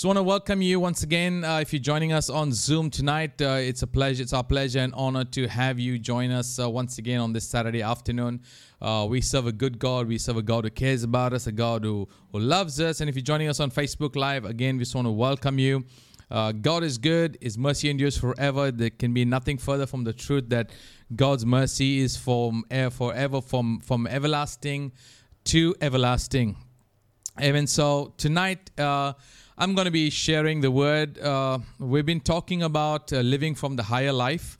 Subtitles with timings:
[0.00, 1.44] Just want to welcome you once again.
[1.44, 4.22] Uh, if you're joining us on Zoom tonight, uh, it's a pleasure.
[4.22, 7.46] It's our pleasure and honor to have you join us uh, once again on this
[7.46, 8.40] Saturday afternoon.
[8.80, 10.08] Uh, we serve a good God.
[10.08, 13.02] We serve a God who cares about us, a God who, who loves us.
[13.02, 15.84] And if you're joining us on Facebook Live, again, we just want to welcome you.
[16.30, 17.36] Uh, God is good.
[17.42, 18.70] His mercy endures forever.
[18.70, 20.70] There can be nothing further from the truth that
[21.14, 24.92] God's mercy is from forever, from from everlasting
[25.44, 26.56] to everlasting.
[27.38, 27.66] Amen.
[27.66, 28.70] so, tonight.
[29.60, 31.18] Uh, I'm going to be sharing the word.
[31.18, 34.58] Uh, we've been talking about uh, living from the higher life.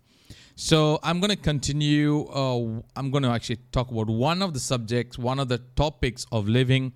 [0.57, 2.27] So I'm going to continue.
[2.29, 6.27] Uh, I'm going to actually talk about one of the subjects, one of the topics
[6.33, 6.93] of living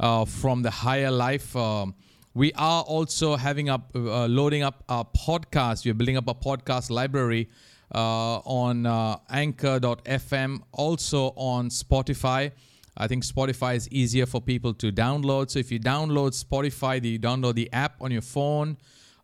[0.00, 1.54] uh, from the higher life.
[1.56, 1.94] Um,
[2.34, 5.84] we are also having up, uh, loading up our podcast.
[5.84, 7.48] We're building up a podcast library
[7.94, 8.86] uh, on
[9.30, 12.50] Anchor.fm, also on Spotify.
[12.96, 15.50] I think Spotify is easier for people to download.
[15.50, 18.76] So if you download Spotify, you download the app on your phone,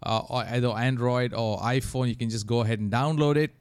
[0.02, 3.52] uh, or either Android or iPhone, you can just go ahead and download it.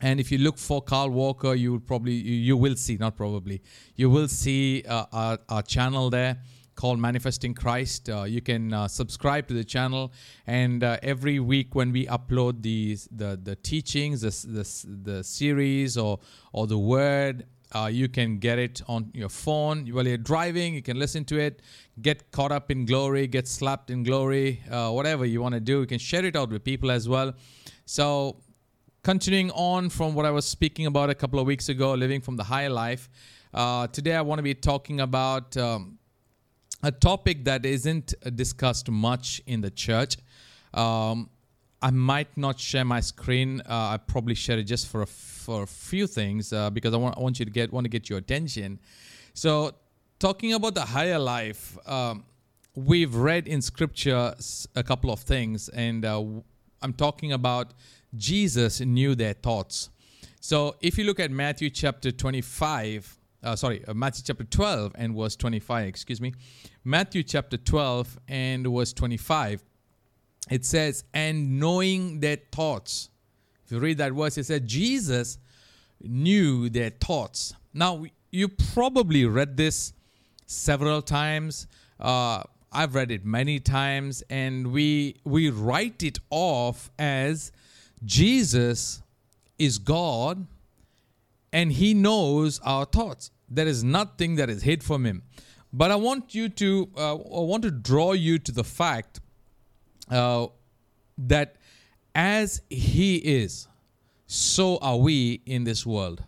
[0.00, 3.16] And if you look for Carl Walker, you will probably you, you will see, not
[3.16, 3.62] probably,
[3.94, 6.38] you will see uh, our, our channel there
[6.74, 8.10] called Manifesting Christ.
[8.10, 10.12] Uh, you can uh, subscribe to the channel,
[10.46, 15.96] and uh, every week when we upload these the the teachings, the the, the series
[15.96, 16.20] or
[16.52, 17.46] or the word,
[17.76, 20.74] uh, you can get it on your phone while you're driving.
[20.74, 21.60] You can listen to it,
[22.00, 25.80] get caught up in glory, get slapped in glory, uh, whatever you want to do.
[25.80, 27.34] You can share it out with people as well.
[27.84, 28.36] So,
[29.02, 32.36] continuing on from what I was speaking about a couple of weeks ago, living from
[32.36, 33.10] the high life,
[33.52, 35.98] uh, today I want to be talking about um,
[36.82, 40.16] a topic that isn't discussed much in the church.
[40.72, 41.30] Um,
[41.82, 43.60] I might not share my screen.
[43.60, 45.06] Uh, I probably share it just for a,
[45.46, 47.88] for a few things uh, because I want, I want you to get want to
[47.88, 48.80] get your attention.
[49.32, 49.72] So,
[50.18, 52.24] talking about the higher life, um,
[52.74, 54.34] we've read in scripture
[54.74, 56.22] a couple of things, and uh,
[56.82, 57.74] I'm talking about
[58.16, 59.90] Jesus knew their thoughts.
[60.40, 65.16] So, if you look at Matthew chapter 25, uh, sorry, uh, Matthew chapter 12 and
[65.16, 66.34] verse 25, excuse me,
[66.84, 69.62] Matthew chapter 12 and verse 25
[70.50, 73.10] it says, and knowing their thoughts.
[73.66, 75.38] If you read that verse, it said, Jesus
[76.00, 77.52] knew their thoughts.
[77.74, 79.92] Now, you probably read this
[80.46, 81.66] several times.
[81.98, 87.50] Uh, I've read it many times, and we we write it off as
[88.04, 89.02] Jesus
[89.58, 90.46] is God,
[91.52, 93.30] and He knows our thoughts.
[93.48, 95.22] There is nothing that is hid from Him.
[95.72, 99.20] But I want you to uh, I want to draw you to the fact
[100.10, 100.46] uh,
[101.18, 101.56] that
[102.16, 103.68] as He is,
[104.26, 106.24] so are we in this world.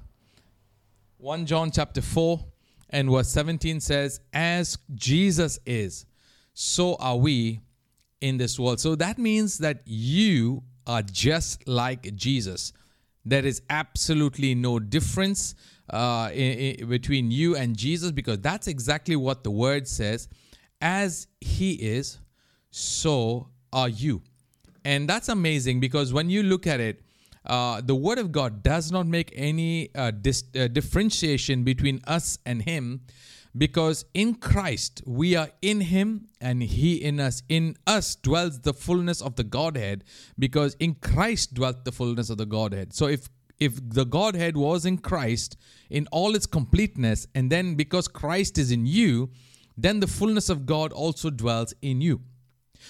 [1.17, 2.45] 1 John chapter 4
[2.91, 6.05] and verse 17 says, As Jesus is,
[6.53, 7.63] so are we
[8.21, 8.81] in this world.
[8.81, 12.73] So that means that you are just like Jesus.
[13.25, 15.55] There is absolutely no difference
[15.91, 20.29] uh, in, in, between you and Jesus because that's exactly what the word says.
[20.81, 22.19] As he is,
[22.71, 24.23] so are you.
[24.89, 27.03] And that's amazing because when you look at it,
[27.45, 32.39] uh, the Word of God does not make any uh, dis- uh, differentiation between us
[32.47, 33.03] and Him
[33.55, 37.43] because in Christ we are in Him and He in us.
[37.51, 40.05] In us dwells the fullness of the Godhead
[40.39, 42.95] because in Christ dwelt the fullness of the Godhead.
[42.95, 43.29] So if
[43.61, 45.59] if the Godhead was in Christ
[45.91, 49.29] in all its completeness, and then because Christ is in you,
[49.77, 52.23] then the fullness of God also dwells in you.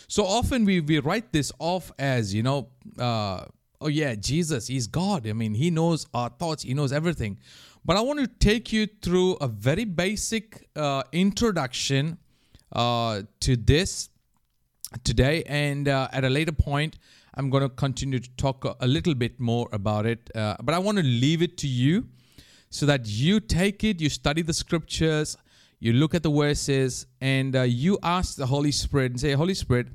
[0.06, 2.68] So often we, we write this off as, you know,
[2.98, 3.44] uh,
[3.80, 5.26] oh yeah, Jesus, he's God.
[5.26, 7.38] I mean, he knows our thoughts, he knows everything.
[7.84, 12.18] But I want to take you through a very basic uh, introduction
[12.72, 14.10] uh, to this
[15.04, 15.42] today.
[15.46, 16.98] And uh, at a later point,
[17.34, 20.30] I'm going to continue to talk a little bit more about it.
[20.34, 22.08] Uh, but I want to leave it to you
[22.70, 25.36] so that you take it, you study the scriptures,
[25.80, 29.54] you look at the verses and uh, you ask the Holy Spirit and say, Holy
[29.54, 29.88] Spirit,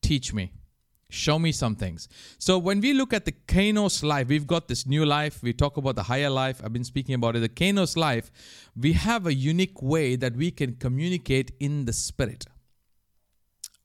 [0.00, 0.52] teach me.
[1.10, 2.08] Show me some things.
[2.38, 5.42] So when we look at the Kainos life, we've got this new life.
[5.42, 6.60] We talk about the higher life.
[6.64, 7.40] I've been speaking about it.
[7.40, 8.32] The Kainos life,
[8.76, 12.46] we have a unique way that we can communicate in the spirit.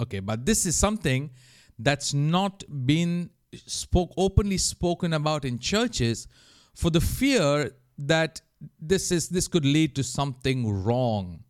[0.01, 1.29] Okay, but this is something
[1.77, 3.29] that's not been
[3.65, 6.27] spoke openly spoken about in churches
[6.75, 8.41] for the fear that
[8.81, 11.43] this is this could lead to something wrong.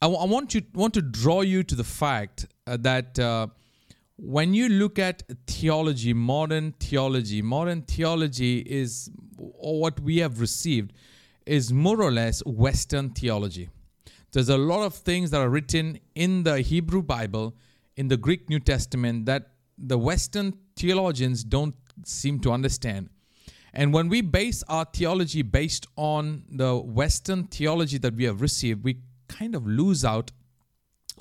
[0.00, 3.48] I, w- I want you want to draw you to the fact uh, that uh,
[4.16, 10.92] when you look at theology, modern theology, modern theology is what we have received
[11.44, 13.68] is more or less Western theology.
[14.32, 17.54] There's a lot of things that are written in the Hebrew Bible
[17.96, 21.74] in the Greek New Testament that the Western theologians don't
[22.04, 23.08] seem to understand.
[23.76, 28.82] And when we base our theology based on the Western theology that we have received,
[28.82, 30.32] we kind of lose out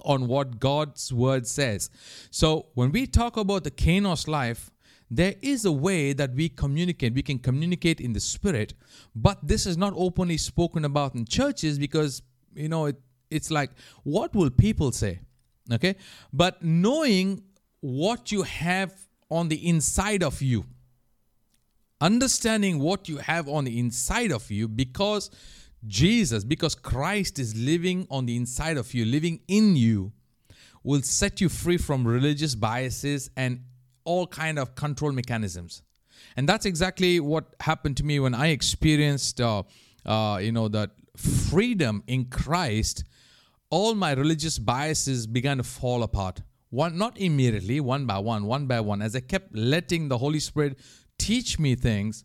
[0.05, 1.89] on what God's word says.
[2.31, 4.71] So when we talk about the Kainos life,
[5.11, 7.13] there is a way that we communicate.
[7.13, 8.73] We can communicate in the spirit,
[9.13, 12.21] but this is not openly spoken about in churches because,
[12.53, 12.95] you know, it,
[13.29, 13.71] it's like,
[14.03, 15.19] what will people say?
[15.73, 15.95] Okay.
[16.31, 17.43] But knowing
[17.81, 18.93] what you have
[19.29, 20.63] on the inside of you,
[22.01, 25.29] understanding what you have on the inside of you because
[25.87, 30.11] Jesus, because Christ is living on the inside of you, living in you,
[30.83, 33.61] will set you free from religious biases and
[34.03, 35.81] all kind of control mechanisms.
[36.37, 39.63] And that's exactly what happened to me when I experienced, uh,
[40.05, 43.03] uh, you know, that freedom in Christ.
[43.69, 46.41] All my religious biases began to fall apart.
[46.69, 49.01] One, not immediately, one by one, one by one.
[49.01, 50.77] As I kept letting the Holy Spirit
[51.17, 52.23] teach me things,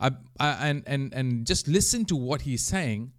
[0.00, 3.12] I, I, and, and, and just listen to what he's saying,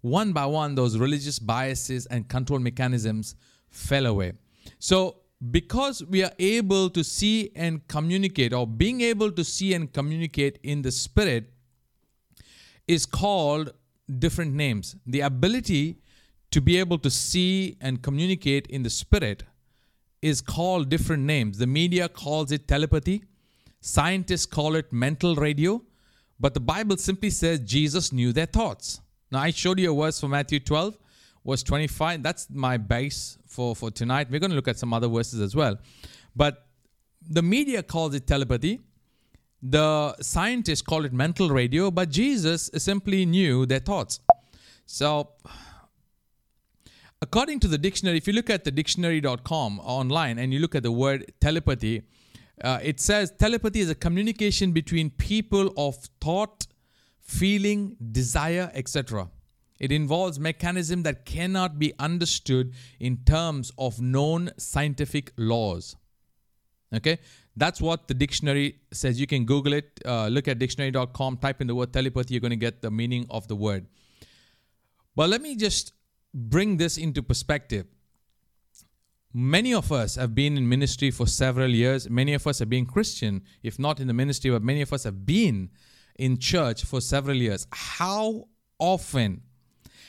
[0.00, 3.34] one by one, those religious biases and control mechanisms
[3.70, 4.32] fell away.
[4.78, 5.16] So,
[5.50, 10.58] because we are able to see and communicate, or being able to see and communicate
[10.62, 11.50] in the Spirit,
[12.88, 13.72] is called
[14.18, 14.96] different names.
[15.06, 15.98] The ability
[16.52, 19.42] to be able to see and communicate in the Spirit
[20.22, 21.58] is called different names.
[21.58, 23.24] The media calls it telepathy,
[23.80, 25.82] scientists call it mental radio,
[26.38, 29.00] but the Bible simply says Jesus knew their thoughts.
[29.30, 30.98] Now, I showed you a verse from Matthew 12,
[31.44, 32.22] verse 25.
[32.22, 34.28] That's my base for, for tonight.
[34.30, 35.78] We're going to look at some other verses as well.
[36.34, 36.66] But
[37.28, 38.80] the media calls it telepathy.
[39.62, 44.20] The scientists call it mental radio, but Jesus simply knew their thoughts.
[44.84, 45.30] So,
[47.20, 50.82] according to the dictionary, if you look at the dictionary.com online and you look at
[50.82, 52.02] the word telepathy,
[52.62, 56.66] uh, it says telepathy is a communication between people of thought,
[57.20, 59.28] feeling, desire, etc.
[59.78, 65.96] It involves mechanism that cannot be understood in terms of known scientific laws.
[66.94, 67.18] Okay,
[67.56, 69.20] that's what the dictionary says.
[69.20, 72.50] You can Google it, uh, look at dictionary.com, type in the word telepathy, you're going
[72.50, 73.86] to get the meaning of the word.
[75.16, 75.92] But let me just
[76.32, 77.86] bring this into perspective.
[79.38, 82.08] Many of us have been in ministry for several years.
[82.08, 85.04] Many of us have been Christian, if not in the ministry, but many of us
[85.04, 85.68] have been
[86.18, 87.66] in church for several years.
[87.70, 88.48] How
[88.78, 89.42] often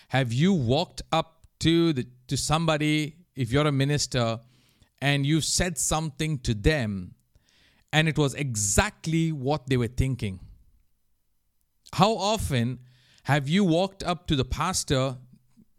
[0.07, 4.39] have you walked up to the to somebody if you're a minister
[5.01, 7.16] and you said something to them
[7.92, 10.40] and it was exactly what they were thinking?
[11.92, 12.80] How often
[13.23, 15.18] have you walked up to the pastor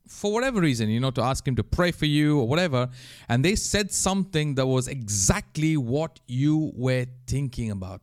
[0.08, 2.88] for whatever reason, you know, to ask him to pray for you or whatever,
[3.28, 8.00] and they said something that was exactly what you were thinking about.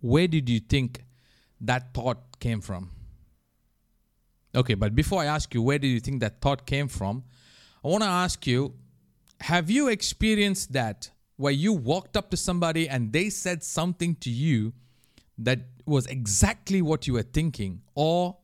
[0.00, 1.04] Where did you think
[1.60, 2.90] that thought came from?
[4.54, 7.24] Okay, but before I ask you, where did you think that thought came from?
[7.84, 8.74] I want to ask you,
[9.40, 14.30] have you experienced that where you walked up to somebody and they said something to
[14.30, 14.72] you
[15.38, 17.82] that was exactly what you were thinking?
[17.94, 18.36] Or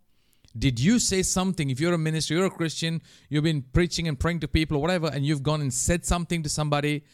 [0.57, 1.71] did you say something?
[1.71, 4.81] If you're a minister, you're a Christian, you've been preaching and praying to people or
[4.81, 7.05] whatever, and you've gone and said something to somebody,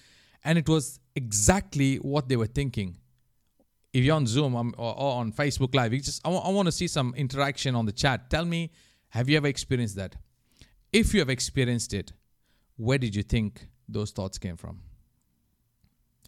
[0.45, 2.99] and it was exactly what they were thinking.
[3.93, 7.15] If you're on Zoom or, on Facebook Live, you just I, want to see some
[7.17, 8.31] interaction on the chat.
[8.31, 8.71] Tell me,
[9.09, 10.17] have you ever experienced that?
[10.93, 12.13] If you have experienced it,
[12.77, 14.81] where did you think those thoughts came from?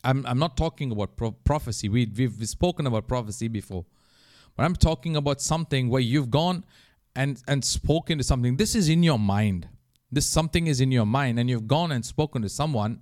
[0.04, 1.88] I'm, I'm not talking about pro- prophecy.
[1.88, 3.84] We, we've spoken about prophecy before.
[4.56, 6.64] But I'm talking about something where you've gone
[7.14, 8.56] and and spoken to something.
[8.56, 9.68] This is in your mind.
[10.10, 13.00] This something is in your mind and you've gone and spoken to someone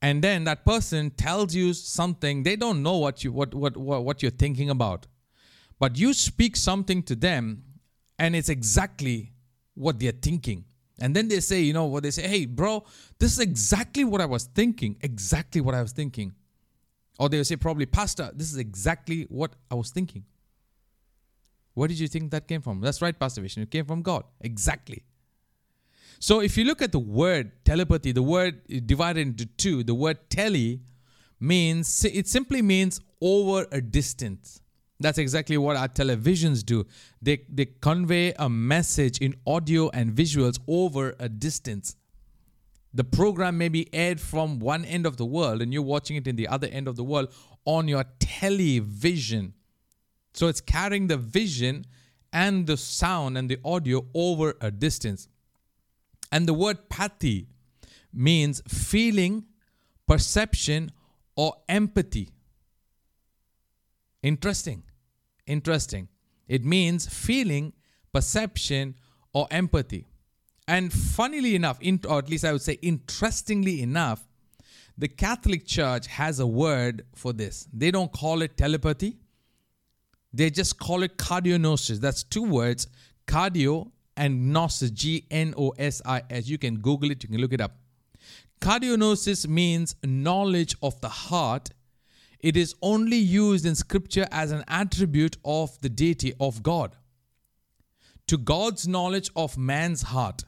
[0.00, 2.44] and then that person tells you something.
[2.44, 5.06] They don't know what you what what what, what you're thinking about
[5.78, 7.62] but you speak something to them
[8.18, 9.32] and it's exactly
[9.74, 10.64] what they're thinking.
[11.00, 12.84] And then they say you know what they say hey bro
[13.18, 16.32] this is exactly what i was thinking exactly what i was thinking.
[17.20, 20.24] Or they'll say probably pastor this is exactly what i was thinking
[21.78, 22.80] where did you think that came from?
[22.80, 23.62] That's right, Pastor Vishnu.
[23.62, 24.24] It came from God.
[24.40, 25.04] Exactly.
[26.18, 30.18] So if you look at the word telepathy, the word divided into two, the word
[30.28, 30.80] tele
[31.38, 34.60] means, it simply means over a distance.
[34.98, 36.84] That's exactly what our televisions do.
[37.22, 41.94] They, they convey a message in audio and visuals over a distance.
[42.92, 46.26] The program may be aired from one end of the world and you're watching it
[46.26, 47.32] in the other end of the world
[47.64, 49.54] on your television.
[50.38, 51.84] So it's carrying the vision
[52.32, 55.26] and the sound and the audio over a distance.
[56.30, 57.46] And the word pathy
[58.12, 59.46] means feeling,
[60.06, 60.92] perception,
[61.34, 62.28] or empathy.
[64.22, 64.84] Interesting.
[65.44, 66.06] Interesting.
[66.46, 67.72] It means feeling,
[68.12, 68.94] perception,
[69.32, 70.06] or empathy.
[70.68, 74.28] And funnily enough, or at least I would say interestingly enough,
[74.96, 77.66] the Catholic Church has a word for this.
[77.72, 79.16] They don't call it telepathy,
[80.32, 82.00] they just call it cardiognosis.
[82.00, 82.86] That's two words
[83.26, 86.48] cardio and gnosis, G N O S I S.
[86.48, 87.76] You can Google it, you can look it up.
[88.60, 91.70] Cardiognosis means knowledge of the heart.
[92.40, 96.96] It is only used in scripture as an attribute of the deity of God.
[98.28, 100.44] To God's knowledge of man's heart.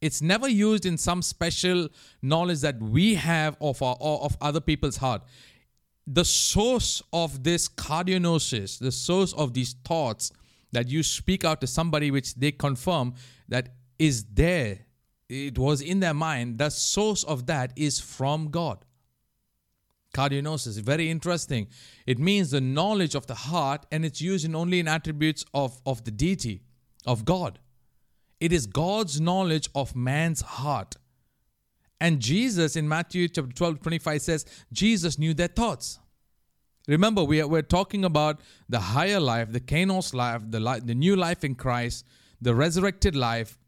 [0.00, 1.88] It's never used in some special
[2.20, 5.22] knowledge that we have of our of other people's heart.
[6.06, 10.30] The source of this cardiognosis, the source of these thoughts
[10.72, 13.14] that you speak out to somebody which they confirm
[13.48, 14.86] that is there
[15.28, 18.84] it was in their mind, the source of that is from God.
[20.14, 21.66] Cardiognosis, very interesting.
[22.06, 25.80] It means the knowledge of the heart, and it's used in only in attributes of,
[25.84, 26.62] of the deity,
[27.04, 27.58] of God.
[28.38, 30.96] It is God's knowledge of man's heart.
[32.00, 35.98] And Jesus in Matthew chapter 12, 25 says, Jesus knew their thoughts.
[36.86, 41.16] Remember, we are, we're talking about the higher life, the kainos life, the, the new
[41.16, 42.04] life in Christ,
[42.40, 43.58] the resurrected life,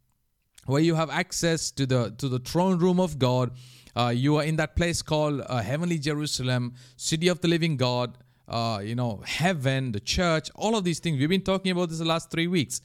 [0.67, 3.53] where you have access to the to the throne room of God.
[3.97, 8.19] Uh, you are in that place called uh, heavenly Jerusalem, city of the living God.
[8.47, 11.19] Uh, you know, heaven, the church, all of these things.
[11.19, 12.81] We've been talking about this the last three weeks.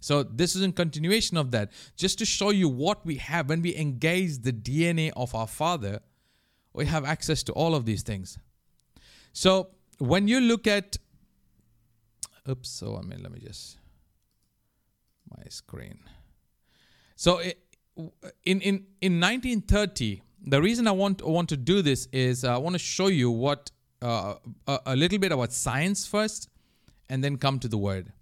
[0.00, 3.62] So this is in continuation of that, just to show you what we have when
[3.62, 6.00] we engage the DNA of our Father.
[6.72, 8.38] We have access to all of these things.
[9.32, 10.98] So when you look at,
[12.48, 12.68] oops.
[12.68, 13.78] So I mean, let me just
[15.36, 15.98] my screen.
[17.16, 22.54] So in in in 1930, the reason I want want to do this is uh,
[22.54, 23.70] I want to show you what
[24.02, 24.34] uh,
[24.66, 26.48] a, a little bit about science first,
[27.08, 28.12] and then come to the word.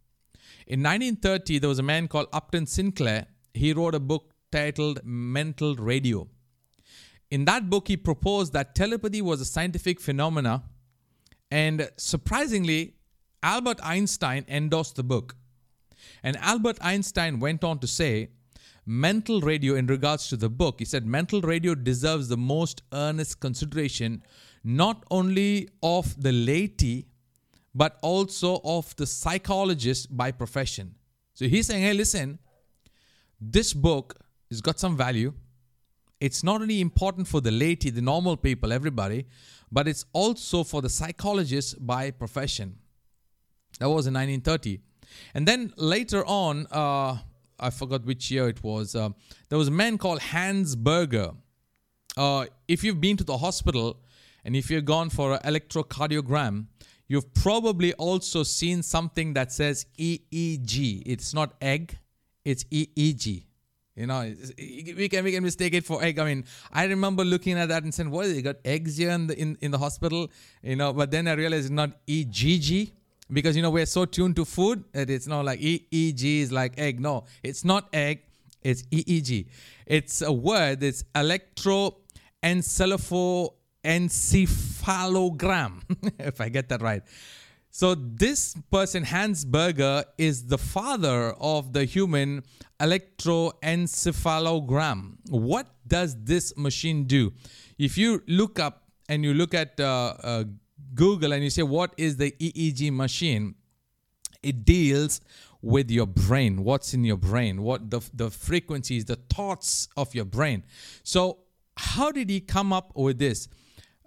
[0.66, 3.26] In 1930, there was a man called Upton Sinclair.
[3.52, 6.28] He wrote a book titled Mental Radio.
[7.30, 10.62] In that book, he proposed that telepathy was a scientific phenomena,
[11.50, 12.94] and surprisingly,
[13.42, 15.36] Albert Einstein endorsed the book.
[16.22, 18.30] And Albert Einstein went on to say
[18.86, 20.76] mental radio in regards to the book.
[20.78, 24.22] He said mental radio deserves the most earnest consideration,
[24.62, 27.08] not only of the laity,
[27.74, 30.94] but also of the psychologist by profession.
[31.34, 32.38] So he's saying, hey, listen,
[33.40, 34.14] this book
[34.50, 35.32] has got some value.
[36.20, 39.26] It's not only important for the laity, the normal people, everybody,
[39.72, 42.78] but it's also for the psychologist by profession.
[43.80, 44.78] That was in 1930.
[45.34, 47.18] And then later on, uh,
[47.58, 48.94] I forgot which year it was.
[48.94, 49.10] Uh,
[49.48, 51.32] there was a man called Hans Berger.
[52.16, 54.00] Uh, if you've been to the hospital
[54.44, 56.66] and if you've gone for an electrocardiogram,
[57.14, 61.02] you've probably also seen something that says EEG.
[61.06, 61.96] It's not egg,
[62.44, 63.44] it's EEG.
[63.94, 66.18] You know, we can we can mistake it for egg.
[66.18, 68.26] I mean, I remember looking at that and saying, "What?
[68.26, 70.32] They got eggs here in the in, in the hospital?"
[70.64, 72.90] You know, but then I realized it's not EGG
[73.32, 76.76] because you know we're so tuned to food that it's not like EEG is like
[76.76, 76.98] egg.
[76.98, 78.22] No, it's not egg.
[78.62, 79.46] It's EEG.
[79.86, 80.82] It's a word.
[80.82, 81.04] It's
[83.84, 85.82] electroencephalogram.
[86.18, 87.02] if I get that right.
[87.70, 92.44] So this person, Hans Berger, is the father of the human
[92.80, 95.16] electroencephalogram.
[95.28, 97.32] What does this machine do?
[97.78, 100.44] If you look up and you look at uh, uh,
[100.94, 103.56] Google and you say, What is the EEG machine?
[104.42, 105.20] It deals
[105.60, 110.26] with your brain, what's in your brain, what the, the frequencies, the thoughts of your
[110.26, 110.62] brain.
[111.02, 111.38] So,
[111.76, 113.48] how did he come up with this?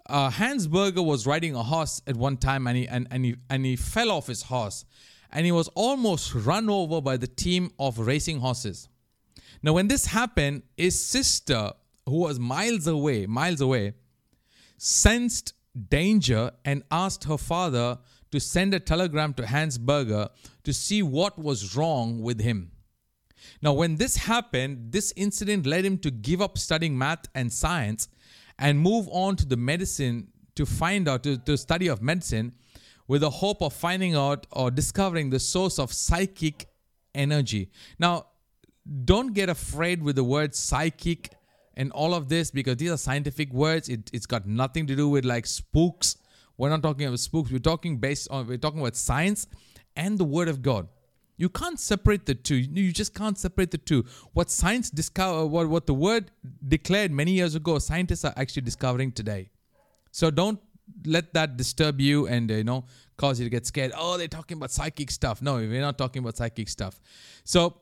[0.08, 3.36] Uh, Hans Berger was riding a horse at one time and he, and, and, he,
[3.50, 4.84] and he fell off his horse
[5.30, 8.88] and he was almost run over by the team of racing horses.
[9.62, 11.72] Now, when this happened, his sister,
[12.06, 13.94] who was miles away, miles away,
[14.78, 15.52] sensed
[15.90, 17.98] danger and asked her father
[18.30, 20.28] to send a telegram to Hans Berger
[20.64, 22.72] to see what was wrong with him.
[23.62, 28.08] Now, when this happened, this incident led him to give up studying math and science
[28.58, 32.52] and move on to the medicine to find out, to, to study of medicine,
[33.06, 36.68] with the hope of finding out or discovering the source of psychic
[37.14, 37.70] energy.
[37.98, 38.26] Now,
[39.04, 41.30] don't get afraid with the word psychic
[41.74, 43.88] and all of this because these are scientific words.
[43.88, 46.16] It, it's got nothing to do with like spooks.
[46.56, 47.50] We're not talking about spooks.
[47.50, 49.46] We're talking based on we're talking about science
[49.96, 50.88] and the word of God.
[51.38, 52.56] You can't separate the two.
[52.56, 54.04] You just can't separate the two.
[54.32, 56.30] What science discover, what, what the word
[56.66, 59.50] declared many years ago, scientists are actually discovering today.
[60.10, 60.60] So don't
[61.04, 62.84] let that disturb you and you know
[63.16, 63.92] cause you to get scared.
[63.96, 65.40] Oh, they're talking about psychic stuff.
[65.42, 67.00] No, we're not talking about psychic stuff.
[67.44, 67.80] So,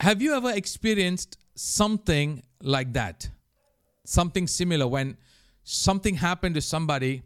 [0.00, 3.28] have you ever experienced something like that?
[4.04, 5.16] Something similar when
[5.62, 7.22] something happened to somebody,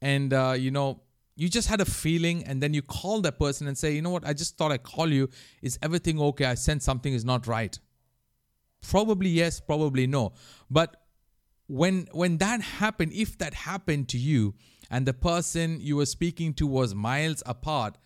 [0.00, 1.00] and uh, you know
[1.34, 4.10] you just had a feeling and then you call that person and say you know
[4.10, 4.26] what?
[4.26, 5.28] I just thought i call you.
[5.62, 6.44] Is everything okay?
[6.44, 7.78] I sense something is not right.
[8.82, 10.32] Probably yes probably no.
[10.70, 10.96] But
[11.68, 14.54] when when that happened if that happened to you
[14.90, 17.96] and the person you were speaking to was miles apart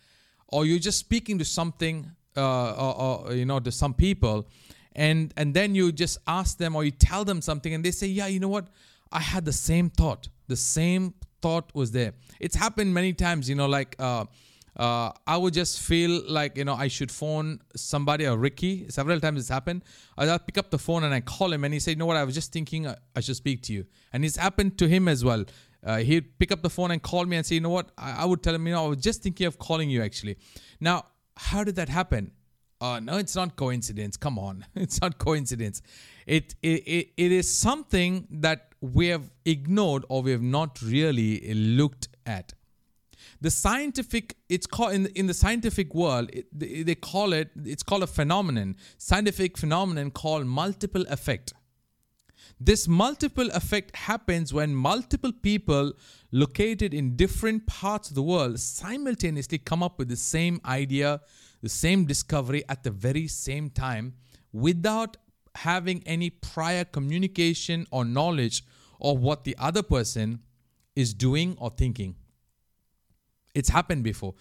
[0.47, 4.47] or you're just speaking to something uh, or, or you know to some people
[4.95, 8.07] and and then you just ask them or you tell them something and they say
[8.07, 8.67] yeah you know what?
[9.11, 12.13] I had the same thought the same thought was there.
[12.39, 14.25] It's happened many times, you know, like uh,
[14.77, 18.87] uh, I would just feel like, you know, I should phone somebody or Ricky.
[18.89, 19.83] Several times it's happened.
[20.17, 22.17] I'll pick up the phone and I call him and he said, you know what,
[22.17, 23.85] I was just thinking I should speak to you.
[24.13, 25.45] And it's happened to him as well.
[25.83, 28.23] Uh, he'd pick up the phone and call me and say, you know what, I,
[28.23, 30.37] I would tell him, you know, I was just thinking of calling you actually.
[30.79, 32.31] Now, how did that happen?
[32.79, 34.17] Uh, no, it's not coincidence.
[34.17, 35.81] Come on, it's not coincidence.
[36.27, 41.53] It, it, it, it is something that we have ignored or we have not really
[41.53, 42.53] looked at.
[43.41, 47.83] The scientific, it's called in, in the scientific world, it, they, they call it, it's
[47.83, 51.53] called a phenomenon, scientific phenomenon called multiple effect.
[52.59, 55.93] This multiple effect happens when multiple people
[56.31, 61.21] located in different parts of the world simultaneously come up with the same idea,
[61.61, 64.15] the same discovery at the very same time
[64.51, 65.17] without
[65.55, 68.63] having any prior communication or knowledge
[69.01, 70.39] of what the other person
[70.95, 72.15] is doing or thinking.
[73.53, 74.35] It's happened before.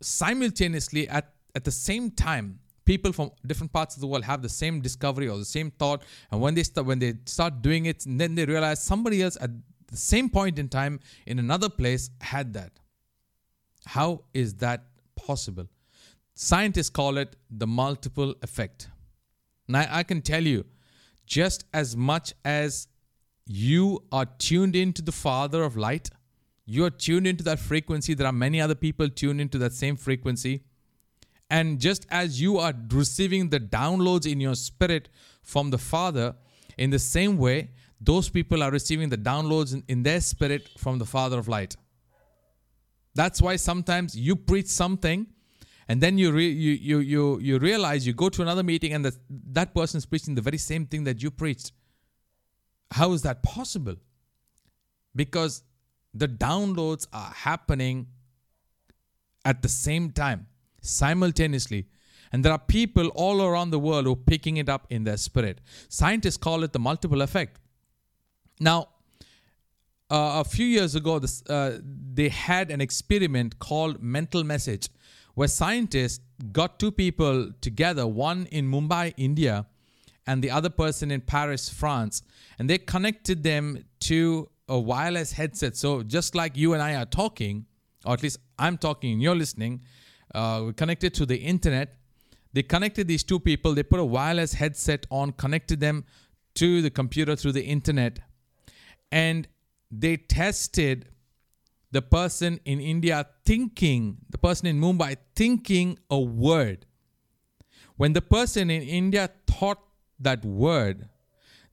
[0.00, 4.48] Simultaneously, at, at the same time, people from different parts of the world have the
[4.48, 8.04] same discovery or the same thought, and when they start when they start doing it,
[8.06, 9.50] then they realize somebody else at
[9.88, 12.72] the same point in time in another place had that.
[13.84, 14.84] How is that
[15.16, 15.66] possible?
[16.34, 18.88] Scientists call it the multiple effect.
[19.66, 20.64] Now, I can tell you,
[21.26, 22.88] just as much as
[23.48, 26.10] you are tuned into the Father of light,
[26.66, 28.12] you are tuned into that frequency.
[28.12, 30.64] There are many other people tuned into that same frequency.
[31.48, 35.08] And just as you are receiving the downloads in your spirit
[35.42, 36.34] from the Father,
[36.76, 41.06] in the same way, those people are receiving the downloads in, their spirit from the
[41.06, 41.74] Father of light.
[43.14, 45.26] That's why sometimes you preach something
[45.88, 49.06] and then you, re- you, you, you, you realize you go to another meeting and
[49.06, 51.72] that, that person is preaching the very same thing that you preached.
[52.90, 53.96] How is that possible?
[55.14, 55.62] Because
[56.14, 58.06] the downloads are happening
[59.44, 60.46] at the same time,
[60.80, 61.86] simultaneously.
[62.32, 65.16] And there are people all around the world who are picking it up in their
[65.16, 65.60] spirit.
[65.88, 67.58] Scientists call it the multiple effect.
[68.60, 68.88] Now,
[70.10, 74.88] uh, a few years ago, this, uh, they had an experiment called mental message
[75.34, 76.20] where scientists
[76.52, 79.66] got two people together, one in Mumbai, India,
[80.28, 82.22] and the other person in Paris, France,
[82.58, 85.74] and they connected them to a wireless headset.
[85.74, 87.64] So just like you and I are talking,
[88.04, 89.80] or at least I'm talking and you're listening,
[90.34, 91.94] uh, we connected to the internet.
[92.52, 93.74] They connected these two people.
[93.74, 96.04] They put a wireless headset on, connected them
[96.56, 98.18] to the computer through the internet,
[99.10, 99.48] and
[99.90, 101.08] they tested
[101.90, 106.84] the person in India thinking, the person in Mumbai thinking a word.
[107.96, 109.87] When the person in India thought
[110.20, 111.08] that word,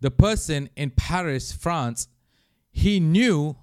[0.01, 2.07] the person in Paris, France,
[2.71, 3.55] he knew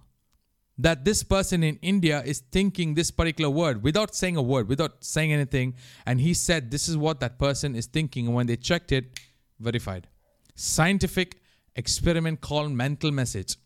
[0.79, 5.05] that this person in India is thinking this particular word without saying a word, without
[5.05, 5.75] saying anything.
[6.07, 8.27] And he said, This is what that person is thinking.
[8.27, 9.21] And when they checked it,
[9.61, 10.09] verified.
[10.55, 11.41] Scientific
[11.77, 13.57] experiment called mental message.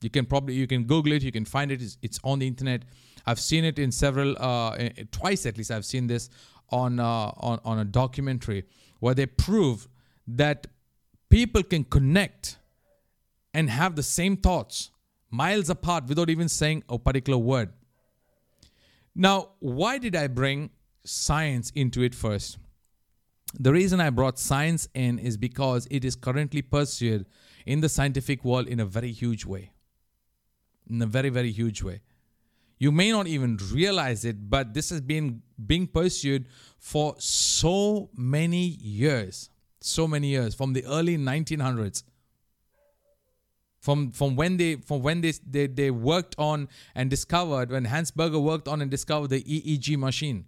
[0.00, 1.22] You can probably you can Google it.
[1.22, 1.82] You can find it.
[1.82, 2.82] It's, it's on the internet.
[3.26, 4.76] I've seen it in several uh,
[5.10, 5.70] twice at least.
[5.70, 6.30] I've seen this
[6.70, 8.64] on uh, on on a documentary
[9.00, 9.88] where they prove
[10.26, 10.66] that
[11.28, 12.58] people can connect
[13.52, 14.90] and have the same thoughts
[15.30, 17.72] miles apart without even saying a particular word.
[19.14, 20.70] Now, why did I bring
[21.04, 22.58] science into it first?
[23.58, 27.26] The reason I brought science in is because it is currently pursued
[27.66, 29.70] in the scientific world in a very huge way
[30.88, 32.00] in a very, very huge way.
[32.78, 36.46] You may not even realize it, but this has been being pursued
[36.78, 39.48] for so many years.
[39.86, 42.04] So many years, from the early 1900s.
[43.80, 48.10] From, from when they from when they, they they worked on and discovered when Hans
[48.10, 50.46] Berger worked on and discovered the EEG machine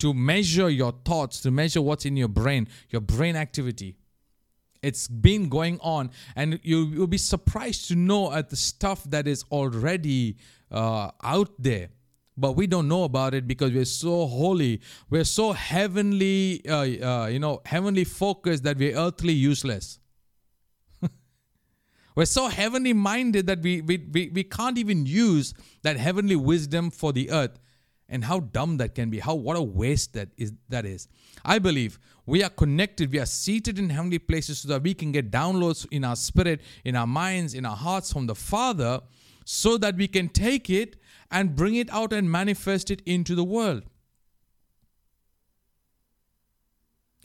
[0.00, 3.96] to measure your thoughts, to measure what's in your brain, your brain activity.
[4.82, 9.28] It's been going on, and you, you'll be surprised to know at the stuff that
[9.28, 10.36] is already
[10.72, 11.90] uh, out there.
[12.36, 17.26] But we don't know about it because we're so holy, we're so heavenly, uh, uh,
[17.26, 19.98] you know, heavenly focused that we're earthly useless.
[22.16, 26.90] we're so heavenly minded that we, we, we, we can't even use that heavenly wisdom
[26.90, 27.58] for the earth.
[28.08, 29.20] And how dumb that can be.
[29.20, 31.08] How what a waste that is that is.
[31.46, 33.10] I believe we are connected.
[33.10, 36.60] We are seated in heavenly places so that we can get downloads in our spirit
[36.84, 39.00] in our minds in our hearts from the father
[39.46, 40.96] so that we can take it
[41.32, 43.82] and bring it out and manifest it into the world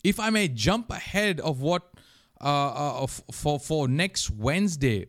[0.04, 1.84] if i may jump ahead of what
[2.42, 5.06] uh, uh, for for next wednesday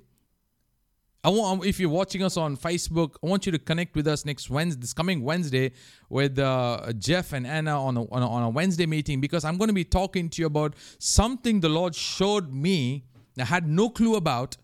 [1.25, 4.25] I want, if you're watching us on Facebook, I want you to connect with us
[4.25, 5.73] next Wednesday, this coming Wednesday,
[6.09, 9.59] with uh, Jeff and Anna on a, on a, on a Wednesday meeting because I'm
[9.59, 13.05] going to be talking to you about something the Lord showed me
[13.41, 14.57] I had no clue about.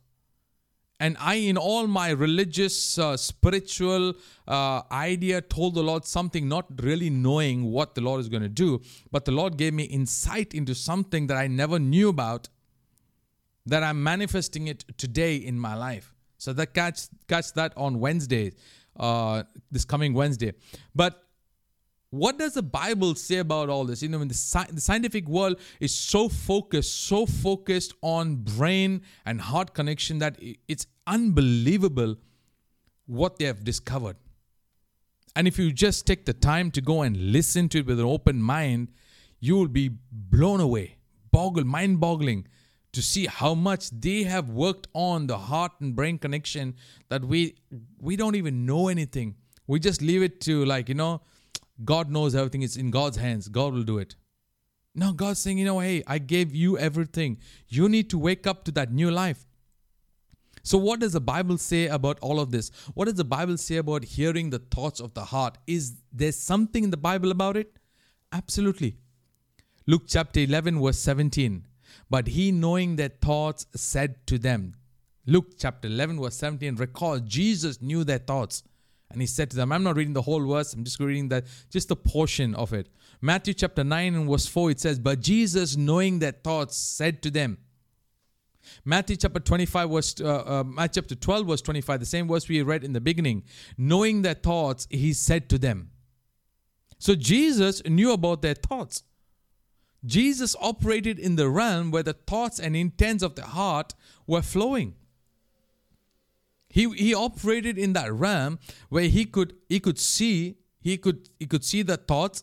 [1.04, 4.14] And I, in all my religious, uh, spiritual
[4.48, 8.48] uh, idea, told the Lord something, not really knowing what the Lord is going to
[8.48, 8.80] do.
[9.12, 12.48] But the Lord gave me insight into something that I never knew about,
[13.66, 16.14] that I'm manifesting it today in my life.
[16.38, 18.52] So that catch catch that on Wednesday,
[18.98, 20.54] uh, this coming Wednesday.
[20.94, 21.22] But
[22.14, 24.00] what does the Bible say about all this?
[24.02, 29.40] You know, the, sci- the scientific world is so focused, so focused on brain and
[29.40, 32.16] heart connection that it's unbelievable
[33.06, 34.16] what they have discovered.
[35.34, 38.06] And if you just take the time to go and listen to it with an
[38.06, 38.92] open mind,
[39.40, 40.98] you will be blown away,
[41.32, 42.46] boggled, mind boggling
[42.92, 46.76] to see how much they have worked on the heart and brain connection
[47.08, 47.56] that we
[47.98, 49.34] we don't even know anything
[49.66, 51.20] we just leave it to like you know
[51.84, 53.48] god knows everything it's in god's hands.
[53.48, 54.16] God will do it.
[54.94, 57.38] Now god's saying you know hey i gave you everything.
[57.68, 59.46] You need to wake up to that new life.
[60.62, 62.70] So what does the bible say about all of this?
[62.94, 65.58] What does the bible say about hearing the thoughts of the heart?
[65.66, 67.78] Is there something in the bible about it?
[68.32, 68.96] Absolutely.
[69.86, 71.66] Luke chapter 11 verse 17
[72.10, 74.74] but he, knowing their thoughts, said to them,
[75.26, 78.62] Luke chapter 11, verse 17, recall Jesus knew their thoughts.
[79.14, 81.46] And he said to them, I'm not reading the whole verse, I'm just reading that
[81.70, 82.88] just a portion of it.
[83.20, 87.30] Matthew chapter 9 and verse 4, it says, But Jesus, knowing their thoughts, said to
[87.30, 87.58] them,
[88.84, 92.62] Matthew chapter 25 verse uh, uh, Matthew chapter 12 verse 25 the same verse we
[92.62, 93.42] read in the beginning
[93.76, 95.90] knowing their thoughts he said to them
[96.96, 99.02] so Jesus knew about their thoughts
[100.04, 103.94] Jesus operated in the realm where the thoughts and intents of the heart
[104.26, 104.94] were flowing.
[106.74, 108.58] He, he operated in that realm
[108.88, 112.42] where he could he could see he could he could see the thoughts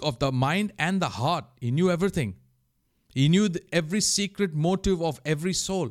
[0.00, 1.44] of the mind and the heart.
[1.60, 2.36] He knew everything.
[3.12, 5.90] He knew the, every secret motive of every soul.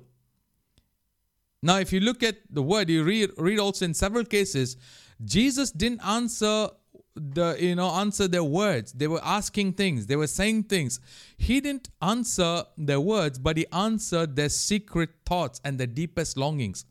[1.61, 4.77] Now, if you look at the word, you read, read also in several cases,
[5.23, 6.69] Jesus didn't answer
[7.15, 10.99] the you know answer their words they were asking things they were saying things
[11.37, 16.85] he didn't answer their words but he answered their secret thoughts and their deepest longings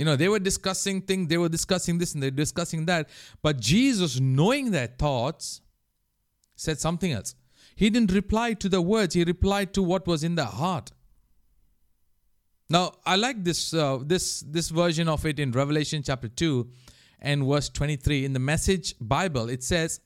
[0.00, 3.10] you know they were discussing things they were discussing this and they're discussing that.
[3.42, 5.60] But jesus knowing their thoughts
[6.56, 7.34] said something else.
[7.76, 10.90] He didn't reply to the words he replied to what was in their heart.
[12.70, 16.70] Now i like this uh, this this version of it in revelation chapter 2
[17.18, 20.00] and verse 23 in the message bible it says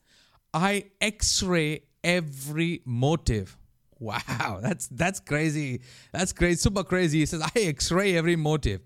[0.52, 3.56] i x-ray every motive.
[4.00, 5.82] Wow that's that's crazy.
[6.10, 7.20] That's crazy super crazy.
[7.20, 8.82] He says i x-ray every motive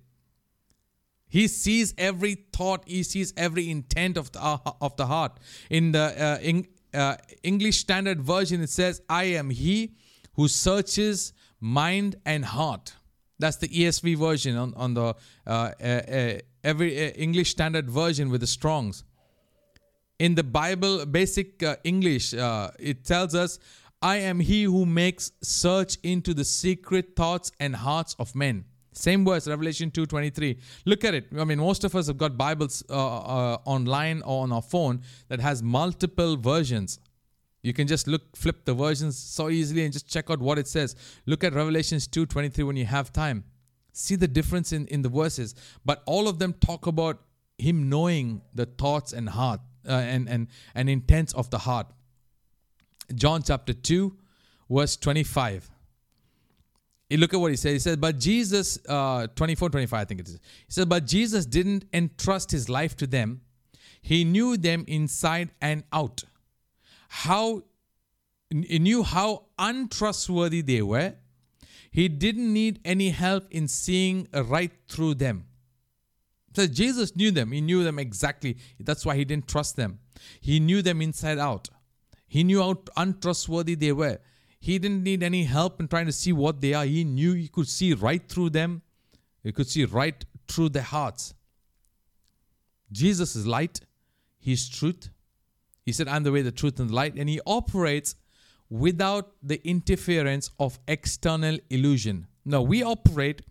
[1.29, 5.39] he sees every thought he sees every intent of the, uh, of the heart
[5.71, 9.95] in the uh, in, uh, english standard version it says i am he
[10.35, 12.95] who searches mind and heart
[13.39, 15.15] that's the esv version on, on the
[15.47, 19.05] uh, uh, uh, every English Standard Version with the Strongs.
[20.19, 23.61] In the Bible, basic English, it tells us,
[24.03, 28.65] I am he who makes search into the secret thoughts and hearts of men.
[28.99, 30.59] Same verse, Revelation 2.23.
[30.85, 31.27] Look at it.
[31.39, 35.03] I mean, most of us have got Bibles uh, uh, online or on our phone
[35.29, 36.99] that has multiple versions.
[37.63, 40.69] You can just look, flip the versions so easily and just check out what it
[40.69, 40.97] says.
[41.27, 43.45] Look at Revelations 2.23 when you have time
[43.99, 45.55] see the difference in, in the verses.
[45.85, 47.21] But all of them talk about
[47.59, 51.89] him knowing the thoughts and heart uh, and, and, and intents of the heart.
[53.15, 54.17] John chapter 2,
[54.71, 55.71] verse 25.
[57.11, 57.73] Look at what he says.
[57.73, 60.35] He says, But Jesus, uh, 24, 25, I think it is.
[60.35, 63.41] He says, But Jesus didn't entrust his life to them.
[64.03, 66.25] He knew them inside and out.
[67.09, 67.63] how
[68.51, 71.15] he knew how untrustworthy they were.
[71.91, 75.47] He didn't need any help in seeing right through them.
[76.55, 77.53] So Jesus knew them.
[77.53, 78.57] He knew them exactly.
[78.81, 79.99] That's why he didn't trust them.
[80.41, 81.69] He knew them inside out.
[82.27, 84.19] He knew how untrustworthy they were.
[84.61, 86.85] He didn't need any help in trying to see what they are.
[86.85, 88.83] He knew he could see right through them.
[89.43, 91.35] He could see right through their hearts.
[92.91, 93.81] Jesus is light.
[94.39, 95.11] He's truth.
[95.85, 97.15] He said, I'm the way, the truth, and the light.
[97.15, 98.15] And he operates
[98.69, 102.27] without the interference of external illusion.
[102.45, 103.43] Now, we operate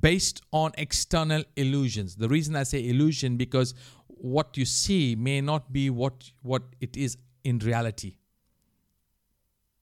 [0.00, 2.16] based on external illusions.
[2.16, 3.74] The reason I say illusion because
[4.06, 8.16] what you see may not be what what it is in reality.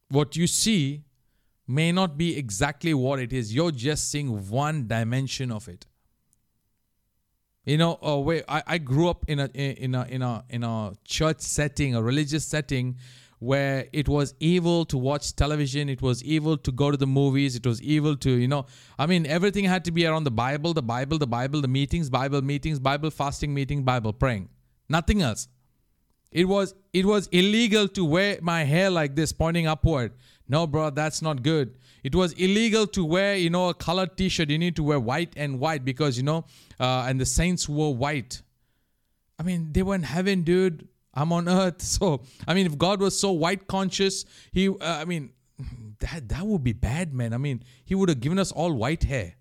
[0.09, 1.05] What you see
[1.67, 3.55] may not be exactly what it is.
[3.55, 5.87] You're just seeing one dimension of it.
[7.65, 10.63] You know, uh, where I, I grew up in a in a in a in
[10.63, 12.97] a church setting, a religious setting,
[13.39, 17.57] where it was evil to watch television, it was evil to go to the movies,
[17.57, 18.67] it was evil to, you know,
[18.99, 22.09] I mean, everything had to be around the Bible, the Bible, the Bible, the meetings,
[22.09, 24.49] Bible meetings, Bible fasting meeting, Bible praying.
[24.89, 25.49] Nothing else.
[26.37, 30.13] It was it was illegal to wear my hair like this pointing upward.
[30.47, 31.79] No, bro, that's not good.
[32.05, 34.51] It was illegal to wear, you know, a colored T-shirt.
[34.51, 36.45] You need to wear white and white because you know,
[36.79, 38.43] uh, and the saints wore white.
[39.39, 40.87] I mean, they were in heaven, dude.
[41.15, 41.81] I'm on earth.
[41.97, 45.31] So, I mean, if God was so white conscious, he, uh, I mean,
[46.01, 47.33] that that would be bad, man.
[47.33, 49.37] I mean, he would have given us all white hair.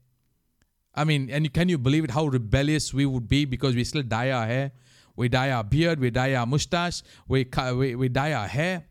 [0.93, 2.11] I mean, and can you believe it?
[2.11, 4.71] How rebellious we would be because we still dye our hair,
[5.15, 8.85] we dye our beard, we dye our mustache, we we, we dye our hair.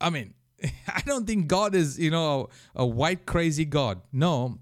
[0.00, 0.34] I mean,
[0.88, 4.00] I don't think God is, you know, a, a white crazy God.
[4.12, 4.58] No,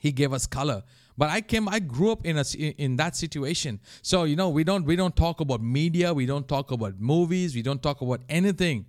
[0.00, 0.82] He gave us color.
[1.20, 3.80] But I came, I grew up in a in that situation.
[4.00, 7.54] So you know, we don't we don't talk about media, we don't talk about movies,
[7.54, 8.86] we don't talk about anything.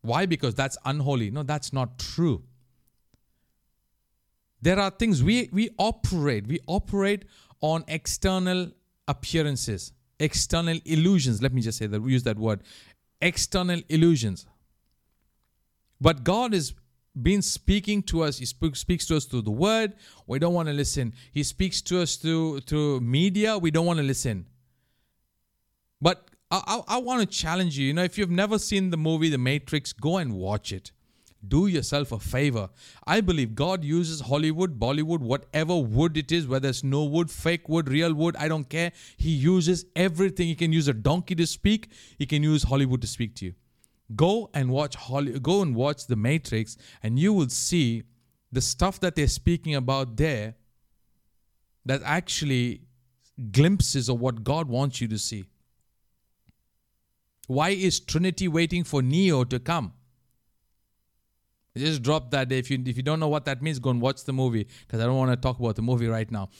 [0.00, 0.26] Why?
[0.26, 1.30] Because that's unholy.
[1.30, 2.42] No, that's not true.
[4.60, 6.48] There are things we we operate.
[6.48, 7.24] We operate
[7.62, 8.70] on external
[9.08, 11.40] appearances, external illusions.
[11.40, 12.60] Let me just say that we use that word
[13.22, 14.46] external illusions.
[16.00, 16.74] But God is
[17.20, 18.38] been speaking to us.
[18.38, 19.92] He speaks to us through the word.
[20.26, 21.12] We don't want to listen.
[21.30, 23.58] He speaks to us through through media.
[23.58, 24.46] We don't want to listen.
[26.00, 27.86] But I, I, I want to challenge you.
[27.86, 30.90] You know, if you've never seen the movie The Matrix, go and watch it.
[31.46, 32.70] Do yourself a favor.
[33.06, 37.68] I believe God uses Hollywood, Bollywood, whatever wood it is, whether it's no wood, fake
[37.68, 38.92] wood, real wood, I don't care.
[39.16, 40.46] He uses everything.
[40.46, 43.54] He can use a donkey to speak, He can use Hollywood to speak to you.
[44.14, 48.04] Go and watch Holly, go and watch The Matrix, and you will see
[48.52, 50.54] the stuff that they're speaking about there
[51.84, 52.82] that actually
[53.50, 55.46] glimpses of what God wants you to see.
[57.46, 59.94] Why is Trinity waiting for Neo to come?
[61.76, 62.52] Just drop that.
[62.52, 65.00] If you if you don't know what that means, go and watch the movie because
[65.00, 66.50] I don't want to talk about the movie right now.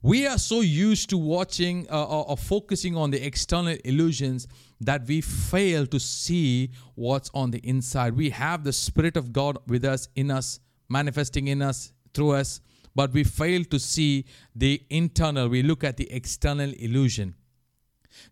[0.00, 4.46] We are so used to watching uh, or, or focusing on the external illusions
[4.82, 8.14] that we fail to see what's on the inside.
[8.14, 12.60] We have the Spirit of God with us, in us, manifesting in us, through us,
[12.94, 15.48] but we fail to see the internal.
[15.48, 17.34] We look at the external illusion.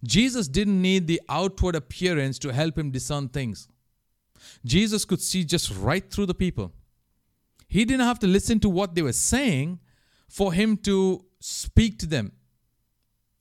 [0.04, 3.66] Jesus didn't need the outward appearance to help him discern things.
[4.64, 6.72] Jesus could see just right through the people.
[7.68, 9.80] He didn't have to listen to what they were saying
[10.28, 12.32] for him to speak to them.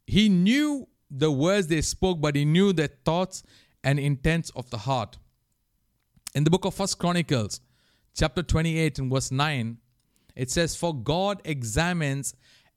[0.08, 3.44] He knew the words they spoke, but he knew their thoughts
[3.84, 5.18] and intents of the heart.
[6.34, 7.60] In the book of First Chronicles,
[8.16, 9.78] chapter 28 and verse 9,
[10.36, 12.34] it says, For God examines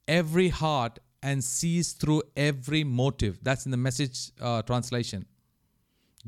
[0.09, 3.39] every heart and sees through every motive.
[3.43, 5.27] That's in the message uh, translation.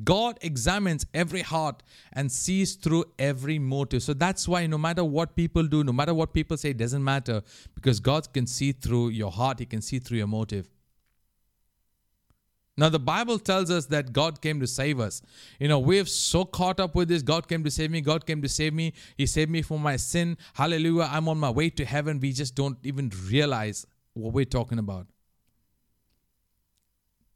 [0.05, 1.83] God examines every heart
[2.13, 4.03] and sees through every motive.
[4.03, 7.03] So that's why no matter what people do, no matter what people say, it doesn't
[7.03, 7.43] matter
[7.75, 10.69] because God can see through your heart, He can see through your motive.
[12.79, 15.23] Now, the Bible tells us that God came to save us.
[15.59, 18.43] You know, we've so caught up with this God came to save me, God came
[18.43, 20.37] to save me, He saved me from my sin.
[20.53, 22.21] Hallelujah, I'm on my way to heaven.
[22.21, 25.07] We just don't even realize what we're talking about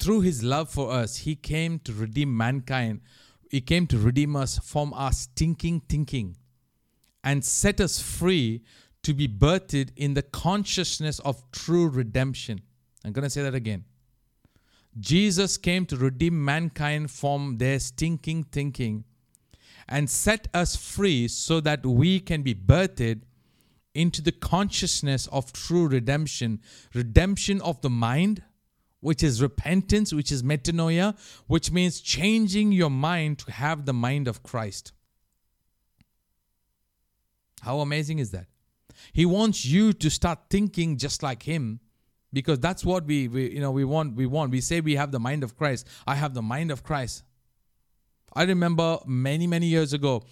[0.00, 3.00] through his love for us, he came to redeem mankind.
[3.50, 6.36] He came to redeem us from our stinking thinking
[7.22, 8.62] and set us free
[9.02, 12.62] to be birthed in the consciousness of true redemption.
[13.04, 13.84] I'm going to say that again.
[14.98, 19.04] Jesus came to redeem mankind from their stinking thinking
[19.88, 23.22] and set us free so that we can be birthed
[23.94, 26.60] into the consciousness of true redemption
[26.94, 28.42] redemption of the mind,
[29.00, 34.28] which is repentance, which is metanoia, which means changing your mind to have the mind
[34.28, 34.92] of Christ.
[37.62, 38.46] How amazing is that?
[39.12, 41.80] He wants you to start thinking just like him
[42.32, 45.10] because that's what we, we you know we want we want we say we have
[45.12, 45.86] the mind of Christ.
[46.06, 47.24] I have the mind of Christ.
[48.34, 50.22] I remember many many years ago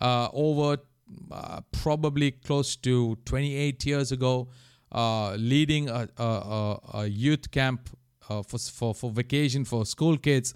[0.00, 0.78] uh, over
[1.30, 4.48] uh, probably close to 28 years ago
[4.92, 7.88] uh, leading a, a, a, youth camp
[8.28, 10.54] uh, for, for, for vacation for school kids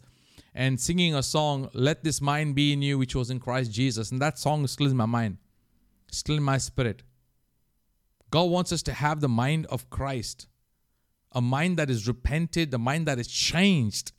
[0.55, 4.11] and singing a song, Let This Mind Be in You, which was in Christ Jesus.
[4.11, 5.39] And that song is still in my mind,
[6.11, 7.03] still in my spirit.
[8.31, 10.47] God wants us to have the mind of Christ,
[11.33, 14.13] a mind that is repented, the mind that is changed,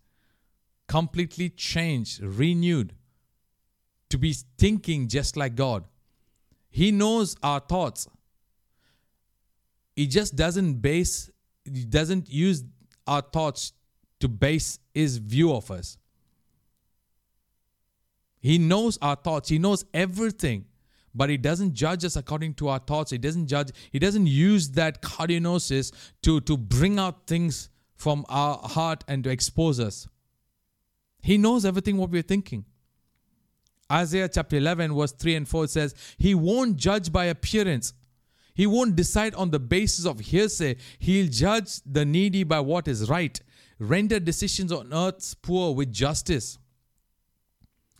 [0.87, 2.93] completely changed, renewed,
[4.09, 5.85] to be thinking just like God.
[6.69, 8.07] He knows our thoughts.
[9.95, 11.29] He just doesn't base,
[11.65, 12.63] he doesn't use
[13.07, 13.73] our thoughts
[14.19, 15.97] to base his view of us.
[18.39, 20.65] He knows our thoughts, he knows everything,
[21.15, 23.11] but he doesn't judge us according to our thoughts.
[23.11, 25.91] He doesn't judge, he doesn't use that cardiognosis
[26.23, 30.07] to, to bring out things from our heart and to expose us.
[31.21, 32.65] He knows everything what we're thinking.
[33.91, 37.93] Isaiah chapter 11, verse 3 and 4 says, He won't judge by appearance
[38.53, 40.77] he won't decide on the basis of hearsay.
[40.99, 43.39] He'll judge the needy by what is right,
[43.79, 46.57] render decisions on earth's poor with justice.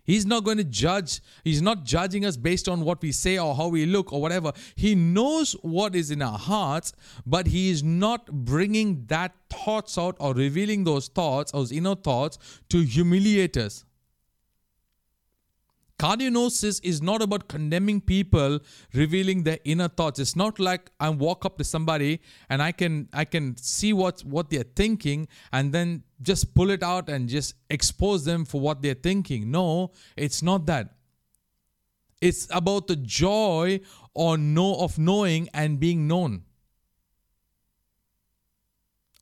[0.05, 1.21] He's not going to judge.
[1.45, 4.51] He's not judging us based on what we say or how we look or whatever.
[4.75, 6.91] He knows what is in our hearts,
[7.25, 12.37] but He is not bringing that thoughts out or revealing those thoughts, those inner thoughts,
[12.69, 13.85] to humiliate us.
[16.03, 18.59] Cardiognosis is not about condemning people
[18.93, 20.19] revealing their inner thoughts.
[20.19, 24.19] It's not like I walk up to somebody and I can I can see what
[24.25, 28.81] what they're thinking and then just pull it out and just expose them for what
[28.81, 29.49] they're thinking.
[29.49, 30.89] No, it's not that.
[32.19, 33.79] It's about the joy
[34.13, 36.43] or know of knowing and being known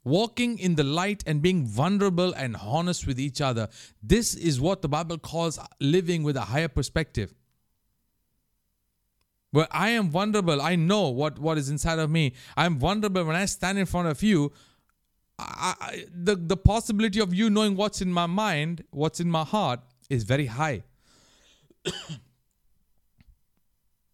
[0.03, 3.69] walking in the light and being vulnerable and honest with each other.
[4.01, 7.33] This is what the Bible calls living with a higher perspective.
[9.51, 12.33] Where I am vulnerable, I know what, what is inside of me.
[12.55, 14.53] I'm vulnerable when I stand in front of you.
[15.37, 19.43] I, I, the, the possibility of you knowing what's in my mind, what's in my
[19.43, 20.83] heart, is very high.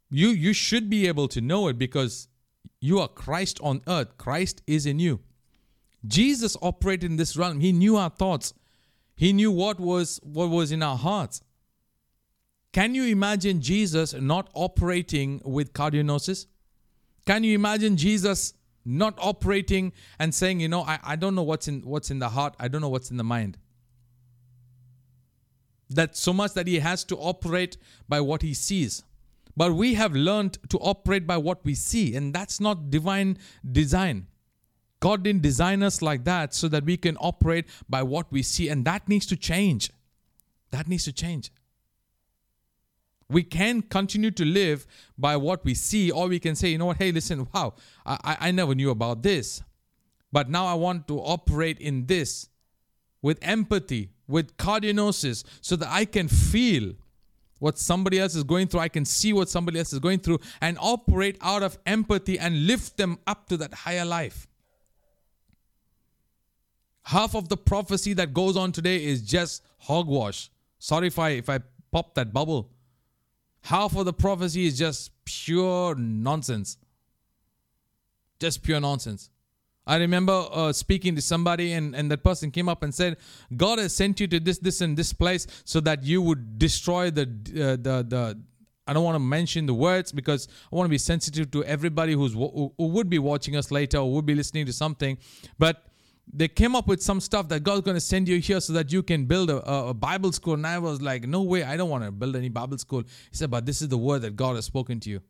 [0.09, 2.29] you you should be able to know it because
[2.79, 4.17] you are Christ on earth.
[4.17, 5.19] Christ is in you.
[6.05, 7.59] Jesus operated in this realm.
[7.59, 8.53] He knew our thoughts.
[9.15, 11.41] He knew what was what was in our hearts.
[12.71, 16.45] Can you imagine Jesus not operating with cardiognosis?
[17.25, 18.53] Can you imagine Jesus
[18.85, 22.29] not operating and saying, you know, I, I don't know what's in what's in the
[22.29, 23.57] heart, I don't know what's in the mind.
[25.89, 29.03] That so much that he has to operate by what he sees.
[29.55, 34.27] But we have learned to operate by what we see, and that's not divine design.
[34.99, 38.69] God didn't design us like that so that we can operate by what we see,
[38.69, 39.91] and that needs to change.
[40.71, 41.51] That needs to change.
[43.29, 46.85] We can continue to live by what we see, or we can say, you know
[46.85, 47.73] what, hey, listen, wow,
[48.05, 49.61] I, I never knew about this.
[50.31, 52.49] But now I want to operate in this
[53.21, 56.93] with empathy, with cardiognosis, so that I can feel
[57.59, 58.81] what somebody else is going through.
[58.81, 62.67] I can see what somebody else is going through and operate out of empathy and
[62.67, 64.47] lift them up to that higher life.
[67.07, 70.51] Half of the prophecy that goes on today is just hogwash.
[70.77, 72.69] Sorry if I if I pop that bubble.
[73.61, 76.77] Half of the prophecy is just pure nonsense.
[78.41, 79.29] Just pure nonsense.
[79.85, 83.15] I remember uh, speaking to somebody, and, and that person came up and said,
[83.55, 87.09] God has sent you to this, this, and this place so that you would destroy
[87.09, 88.37] the, uh, the, the,
[88.85, 92.11] I don't want to mention the words because I want to be sensitive to everybody
[92.11, 95.17] who's who would be watching us later or would be listening to something.
[95.57, 95.85] But
[96.31, 98.91] they came up with some stuff that God's going to send you here so that
[98.91, 100.55] you can build a, a, Bible school.
[100.55, 103.01] And I was like, no way, I don't want to build any Bible school.
[103.01, 105.21] He said, but this is the word that God has spoken to you.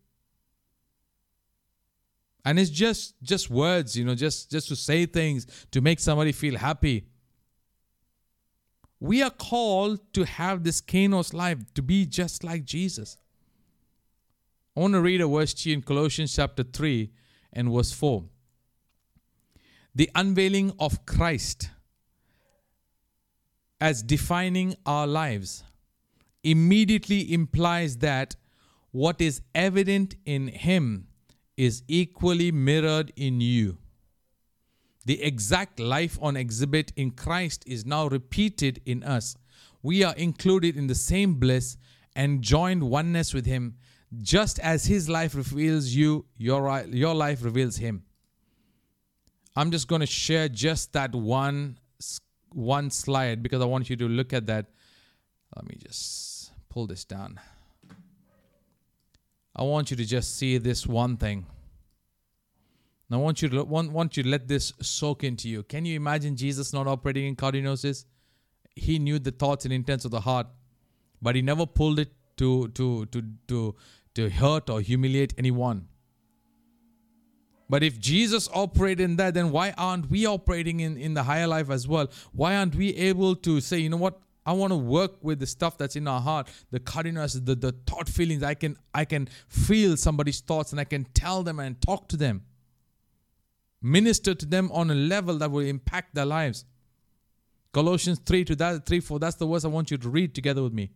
[2.45, 6.31] And it's just just words, you know, just just to say things to make somebody
[6.31, 7.07] feel happy.
[9.01, 13.17] We are called to have this kainos life, to be just like Jesus.
[14.75, 17.11] I want to read a verse to you in Colossians chapter 3
[17.51, 18.23] and verse 4
[19.97, 21.71] the unveiling of Christ
[23.81, 25.63] as defining our lives
[26.43, 28.35] immediately implies that
[28.91, 31.07] what is evident in Him
[31.57, 33.79] is equally mirrored in you.
[35.07, 39.35] The exact life on exhibit in Christ is now repeated in us.
[39.81, 41.75] We are included in the same bliss
[42.15, 43.77] and joined oneness with Him,
[44.21, 48.03] just as His life reveals you, your, your life reveals Him.
[49.57, 51.79] I'm just going to share just that one
[52.53, 54.67] one slide because I want you to look at that.
[55.55, 57.39] Let me just pull this down.
[59.55, 61.47] I want you to just see this one thing.
[63.09, 65.63] I want you to want, want you to let this soak into you.
[65.63, 68.05] Can you imagine Jesus not operating in cardiognosis?
[68.75, 70.45] He knew the thoughts and intents of the heart,
[71.19, 73.75] but he never pulled it to to to to
[74.13, 75.87] to hurt or humiliate anyone.
[77.69, 81.47] But if Jesus operated in that, then why aren't we operating in, in the higher
[81.47, 82.07] life as well?
[82.31, 84.19] Why aren't we able to say, you know what?
[84.45, 87.73] I want to work with the stuff that's in our heart, the cardinals, the, the
[87.85, 88.43] thought feelings.
[88.43, 92.17] I can I can feel somebody's thoughts and I can tell them and talk to
[92.17, 92.43] them.
[93.81, 96.63] Minister to them on a level that will impact their lives.
[97.73, 100.63] Colossians 3 to that 3 4, that's the verse I want you to read together
[100.63, 100.91] with me.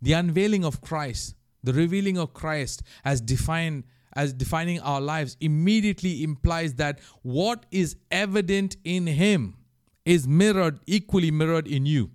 [0.00, 3.84] The unveiling of Christ, the revealing of Christ as defined
[4.16, 9.56] as defining our lives immediately implies that what is evident in him
[10.04, 12.10] is mirrored, equally mirrored in you.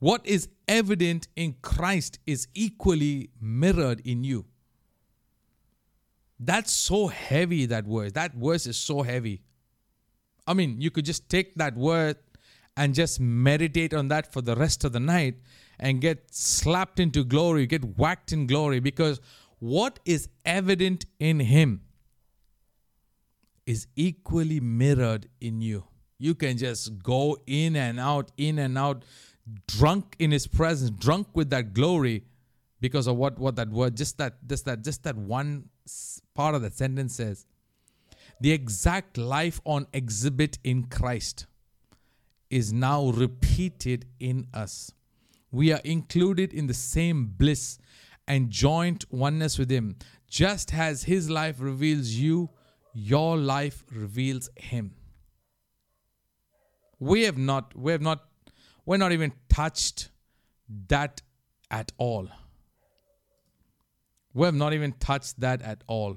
[0.00, 4.46] What is evident in Christ is equally mirrored in you.
[6.38, 8.14] That's so heavy, that word.
[8.14, 9.42] That verse is so heavy.
[10.46, 12.16] I mean, you could just take that word
[12.76, 15.34] and just meditate on that for the rest of the night
[15.78, 19.20] and get slapped into glory, get whacked in glory because
[19.60, 21.82] what is evident in him
[23.66, 25.84] is equally mirrored in you.
[26.18, 29.04] You can just go in and out, in and out,
[29.68, 32.24] drunk in his presence, drunk with that glory
[32.80, 35.68] because of what, what that word, just that, just that, just that one
[36.34, 37.46] part of the sentence says.
[38.40, 41.46] The exact life on exhibit in Christ
[42.48, 44.92] is now repeated in us.
[45.52, 47.78] We are included in the same bliss
[48.30, 49.96] and joint oneness with Him.
[50.28, 52.50] Just as His life reveals you,
[52.94, 54.94] your life reveals Him.
[57.00, 58.24] We have not, we have not,
[58.86, 60.10] we're not even touched
[60.86, 61.22] that
[61.72, 62.28] at all.
[64.32, 66.16] We have not even touched that at all.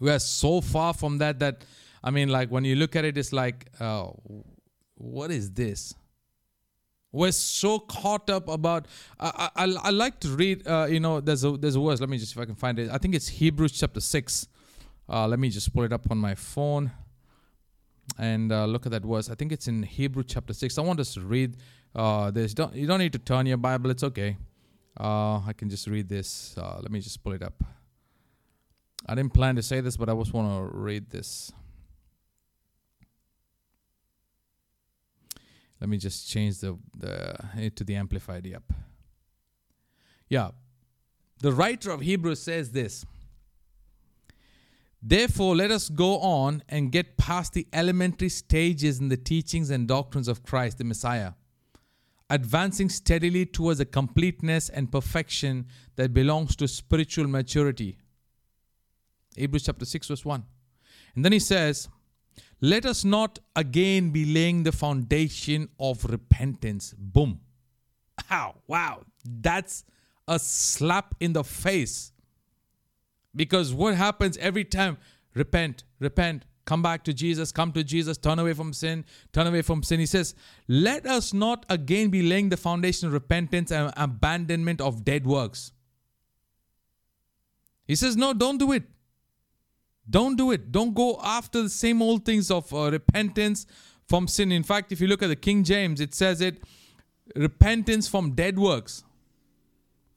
[0.00, 1.64] We are so far from that that,
[2.02, 4.08] I mean, like when you look at it, it's like, uh,
[4.96, 5.94] what is this?
[7.18, 8.86] We're so caught up about.
[9.18, 10.64] I, I, I like to read.
[10.64, 11.98] Uh, you know, there's a there's a verse.
[11.98, 12.90] Let me just if I can find it.
[12.92, 14.46] I think it's Hebrews chapter six.
[15.08, 16.92] Uh, let me just pull it up on my phone
[18.20, 19.28] and uh, look at that verse.
[19.30, 20.78] I think it's in Hebrew chapter six.
[20.78, 21.56] I want us to read.
[21.92, 23.90] Uh, this don't you don't need to turn your Bible.
[23.90, 24.36] It's okay.
[25.00, 26.54] Uh, I can just read this.
[26.56, 27.64] Uh, let me just pull it up.
[29.06, 31.50] I didn't plan to say this, but I just want to read this.
[35.80, 38.46] Let me just change the, the eh, to the amplified.
[38.46, 38.62] Yep.
[40.28, 40.50] Yeah.
[41.40, 43.06] The writer of Hebrews says this.
[45.00, 49.86] Therefore, let us go on and get past the elementary stages in the teachings and
[49.86, 51.34] doctrines of Christ, the Messiah,
[52.28, 57.96] advancing steadily towards the completeness and perfection that belongs to spiritual maturity.
[59.36, 60.44] Hebrews chapter 6, verse 1.
[61.14, 61.88] And then he says,
[62.60, 66.94] let us not again be laying the foundation of repentance.
[66.96, 67.40] Boom.
[68.30, 69.02] Wow, wow.
[69.24, 69.84] That's
[70.26, 72.12] a slap in the face.
[73.34, 74.98] Because what happens every time?
[75.34, 79.62] Repent, repent, come back to Jesus, come to Jesus, turn away from sin, turn away
[79.62, 80.00] from sin.
[80.00, 80.34] He says,
[80.66, 85.72] Let us not again be laying the foundation of repentance and abandonment of dead works.
[87.86, 88.82] He says, No, don't do it.
[90.10, 90.72] Don't do it.
[90.72, 93.66] Don't go after the same old things of uh, repentance
[94.08, 94.52] from sin.
[94.52, 96.62] In fact, if you look at the King James, it says it
[97.36, 99.04] repentance from dead works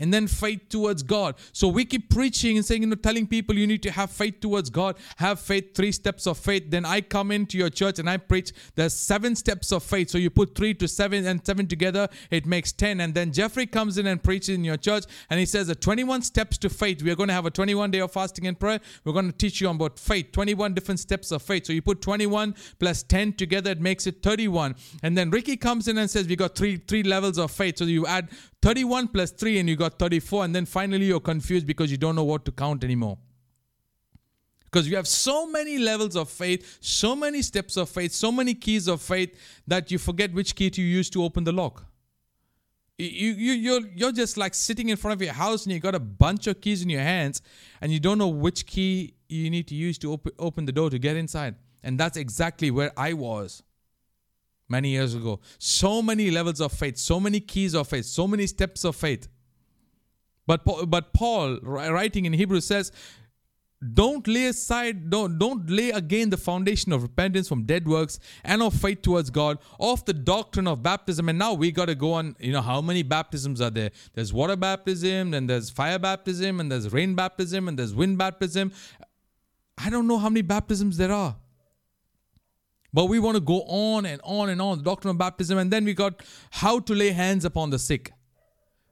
[0.02, 1.36] and then faith towards God.
[1.54, 4.42] So we keep preaching and saying, you know, telling people you need to have faith
[4.42, 6.70] towards God, have faith, three steps of faith.
[6.70, 10.10] Then I come into your church and I preach there's seven steps of faith.
[10.10, 13.00] So you put three to seven and seven together, it makes 10.
[13.00, 16.24] And then Jeffrey comes in and preaches in your church and he says, the 21
[16.24, 17.02] steps to faith.
[17.02, 18.80] We are going to have a 21 day of fasting and prayer.
[19.06, 21.68] We're going to teach you about faith, 21 different steps of faith.
[21.68, 24.76] So you put 21 plus 10 together, it makes it 31.
[25.04, 27.78] And then Ricky comes in and says, we got three three levels of faith.
[27.78, 28.30] So you add
[28.62, 32.16] 31 plus 3 and you got 34 and then finally you're confused because you don't
[32.16, 33.18] know what to count anymore.
[34.66, 38.54] Because you have so many levels of faith so many steps of faith so many
[38.54, 39.38] keys of faith
[39.68, 41.86] that you forget which key to use to open the lock.
[42.98, 45.96] You, you, you're, you're just like sitting in front of your house and you got
[45.96, 47.42] a bunch of keys in your hands
[47.82, 50.92] and you don't know which key you need to use to open, open the door
[50.92, 51.56] to get inside.
[51.84, 53.64] And that's exactly where I was
[54.72, 55.40] many years ago.
[55.60, 59.28] So many levels of faith, so many keys of faith, so many steps of faith.
[60.48, 62.92] But, but Paul, writing in Hebrews, says,
[63.94, 68.62] don't lay aside, don't, don't lay again the foundation of repentance from dead works and
[68.62, 71.30] of faith towards God, of the doctrine of baptism.
[71.30, 73.90] And now we got to go on, you know, how many baptisms are there?
[74.14, 78.72] There's water baptism, and there's fire baptism, and there's rain baptism, and there's wind baptism.
[79.80, 81.36] I don't know how many baptisms there are.
[82.94, 85.72] But we want to go on and on and on, the doctrine of baptism, and
[85.72, 86.22] then we got
[86.52, 88.12] how to lay hands upon the sick.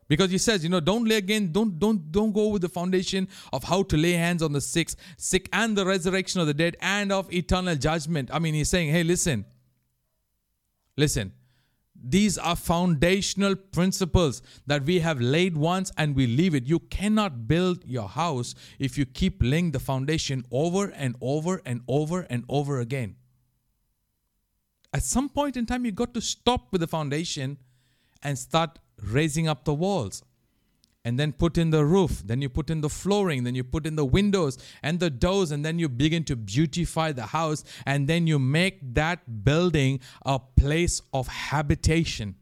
[0.08, 3.28] Because he says, you know, don't lay again, don't don't don't go with the foundation
[3.54, 6.78] of how to lay hands on the sick, sick and the resurrection of the dead
[6.82, 8.30] and of eternal judgment.
[8.34, 9.46] I mean, he's saying, hey, listen,
[10.98, 11.34] listen,
[11.94, 16.66] these are foundational principles that we have laid once and we leave it.
[16.66, 21.82] You cannot build your house if you keep laying the foundation over and over and
[21.88, 23.18] over and over again
[24.94, 27.58] at some point in time, you got to stop with the foundation
[28.24, 30.24] and start raising up the walls.
[31.06, 33.86] And then put in the roof, then you put in the flooring, then you put
[33.88, 38.08] in the windows and the doors, and then you begin to beautify the house, and
[38.08, 42.36] then you make that building a place of habitation.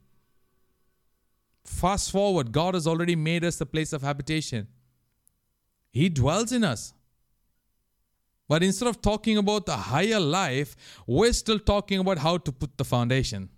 [1.63, 4.67] Fast forward, God has already made us a place of habitation.
[5.91, 6.93] He dwells in us.
[8.47, 10.75] But instead of talking about the higher life,
[11.05, 13.49] we're still talking about how to put the foundation.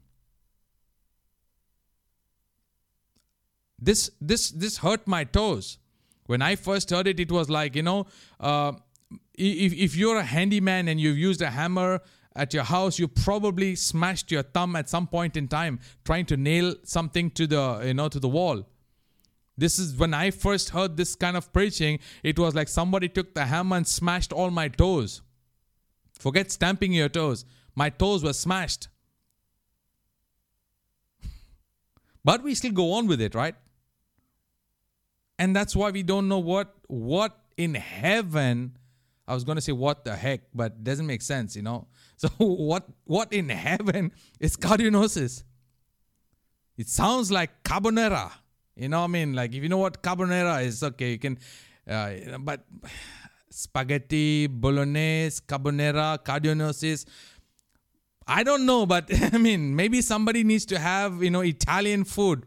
[3.82, 5.78] This this this hurt my toes.
[6.26, 8.08] When I first heard it, it was like you know,
[8.40, 8.74] uh,
[9.36, 12.02] if if you're a handyman and you've used a hammer
[12.36, 16.38] at your house, you probably smashed your thumb at some point in time trying to
[16.38, 18.68] nail something to the you know to the wall.
[19.60, 23.34] This is when I first heard this kind of preaching, it was like somebody took
[23.34, 25.22] the hammer and smashed all my toes.
[26.18, 27.44] Forget stamping your toes.
[27.76, 28.88] My toes were smashed.
[32.24, 33.56] but we still go on with it, right?
[35.38, 38.78] And that's why we don't know what what in heaven
[39.28, 41.88] I was going to say what the heck, but doesn't make sense, you know.
[42.18, 45.44] So what what in heaven is cardiognosis?
[46.78, 48.32] It sounds like carbonara.
[48.80, 49.34] You know what I mean?
[49.34, 51.38] Like if you know what carbonara is, okay, you can.
[51.88, 52.66] Uh, but
[53.50, 57.06] spaghetti, bolognese, carbonara, cardiognosis.
[58.26, 62.46] I don't know, but I mean, maybe somebody needs to have you know Italian food.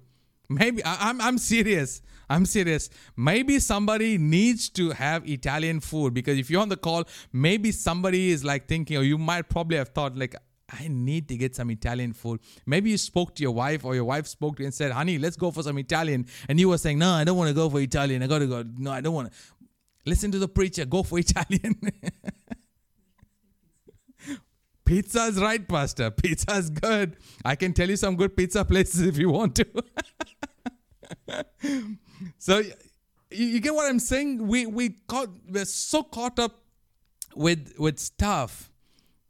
[0.48, 2.00] Maybe I, I'm I'm serious.
[2.30, 2.88] I'm serious.
[3.14, 8.30] Maybe somebody needs to have Italian food because if you're on the call, maybe somebody
[8.30, 10.34] is like thinking, or you might probably have thought like,
[10.72, 12.40] I need to get some Italian food.
[12.66, 15.18] Maybe you spoke to your wife or your wife spoke to you and said, honey,
[15.18, 16.26] let's go for some Italian.
[16.48, 18.22] And you were saying, no, I don't want to go for Italian.
[18.22, 18.64] I got to go.
[18.78, 19.38] No, I don't want to.
[20.06, 20.84] Listen to the preacher.
[20.84, 21.78] Go for Italian.
[24.84, 26.10] Pizza's right, Pastor.
[26.10, 27.16] Pizza's good.
[27.44, 29.66] I can tell you some good pizza places if you want to.
[32.38, 32.62] so
[33.30, 34.46] you, get what I'm saying?
[34.46, 36.60] We we caught we're so caught up
[37.34, 38.70] with with stuff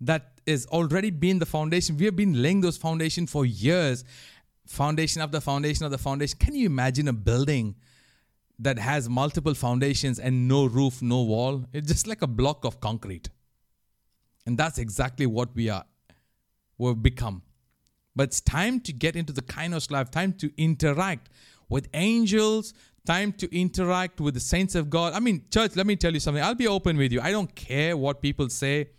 [0.00, 1.96] that is already been the foundation.
[1.96, 4.04] We have been laying those foundation for years.
[4.66, 6.38] Foundation of the foundation of the foundation.
[6.38, 7.74] Can you imagine a building
[8.58, 11.64] that has multiple foundations and no roof, no wall?
[11.72, 13.28] It's just like a block of concrete.
[14.46, 15.84] And that's exactly what we are,
[16.78, 17.42] we've become.
[18.14, 21.28] But it's time to get into the kainos life, time to interact
[21.68, 22.74] with angels,
[23.06, 25.14] time to interact with the saints of God.
[25.14, 26.42] I mean, church, let me tell you something.
[26.42, 27.20] I'll be open with you.
[27.20, 28.90] I don't care what people say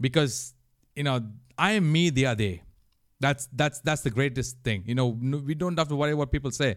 [0.00, 0.54] because
[0.94, 1.20] you know,
[1.56, 2.62] I am me, they are they.
[3.20, 4.82] That's that's that's the greatest thing.
[4.86, 6.76] You know, we don't have to worry what people say.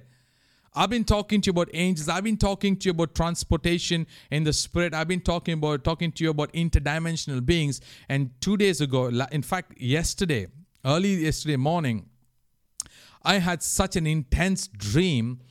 [0.76, 2.10] I've been talking to you about angels.
[2.10, 4.94] I've been talking to you about transportation in the spirit.
[4.94, 7.80] I've been talking about talking to you about interdimensional beings.
[8.10, 10.48] And two days ago, in fact, yesterday,
[10.84, 12.10] early yesterday morning,
[13.24, 15.42] I had such an intense dream.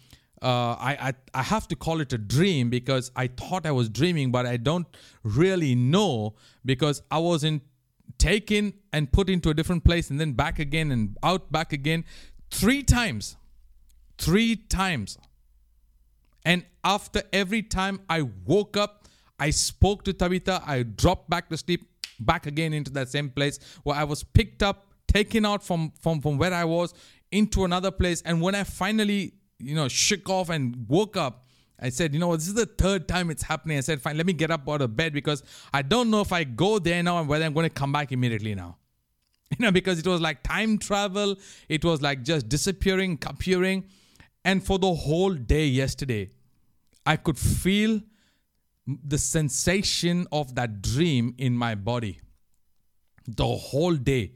[0.43, 3.89] Uh, I, I I have to call it a dream because I thought I was
[3.89, 4.89] dreaming, but I don't
[5.23, 6.35] really know
[6.65, 7.61] because I was in
[8.23, 12.05] taken and put into a different place and then back again and out back again
[12.51, 13.37] three times
[14.23, 15.19] three times.
[16.45, 19.07] And after every time i woke up
[19.39, 21.85] i spoke to tabitha i dropped back to sleep
[22.19, 26.21] back again into that same place where i was picked up taken out from from
[26.21, 26.93] from where i was
[27.31, 28.23] into another place.
[28.23, 31.42] And when i finally you know shook off and woke up
[31.83, 33.77] I said, you know, this is the third time it's happening.
[33.77, 35.43] I said, fine, let me get up out of bed because
[35.75, 38.13] I don't know if I go there now and whether I'm going to come back
[38.13, 38.77] immediately now.
[39.59, 41.37] You know, because it was like time travel,
[41.69, 43.85] it was like just disappearing, appearing.
[44.47, 46.31] And for the whole day yesterday,
[47.05, 48.01] I could feel
[48.87, 52.21] the sensation of that dream in my body.
[53.27, 54.33] the whole day.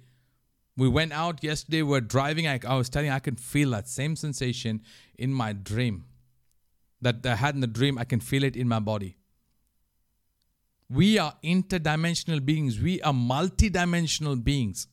[0.76, 2.46] We went out yesterday, we are driving.
[2.46, 4.82] I, I was telling you, I can feel that same sensation
[5.18, 6.04] in my dream
[7.00, 7.98] that I had in the dream.
[7.98, 9.16] I can feel it in my body.
[10.88, 14.86] We are interdimensional beings, we are multidimensional beings.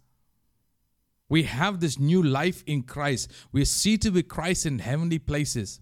[1.29, 3.31] We have this new life in Christ.
[3.51, 5.79] We are seated with Christ in heavenly places.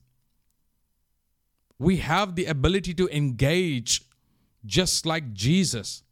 [1.77, 4.01] We have the ability to engage
[4.65, 6.03] just like Jesus.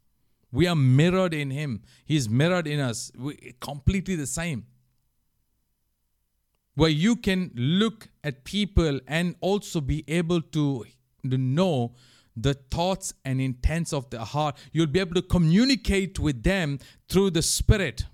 [0.52, 3.12] We are mirrored in Him, He's mirrored in us.
[3.18, 4.66] We completely the same.
[6.80, 10.86] Where you can look at people and also be able to,
[11.30, 11.92] to know
[12.38, 14.58] the thoughts and intents of the heart.
[14.72, 18.06] You'll be able to communicate with them through the Spirit.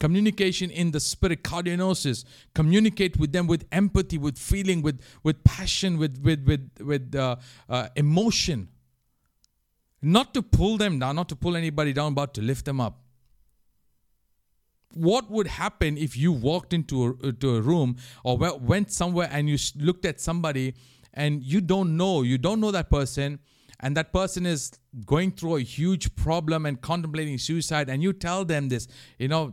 [0.00, 2.24] Communication in the spirit cardiognosis
[2.54, 7.36] communicate with them with empathy with feeling with with passion with with with with uh,
[7.68, 8.68] uh, emotion.
[10.02, 13.05] Not to pull them down not to pull anybody down but to lift them up
[14.94, 19.48] what would happen if you walked into a, to a room or went somewhere and
[19.48, 20.74] you looked at somebody
[21.14, 23.38] and you don't know you don't know that person
[23.80, 24.72] and that person is
[25.04, 29.52] going through a huge problem and contemplating suicide and you tell them this you know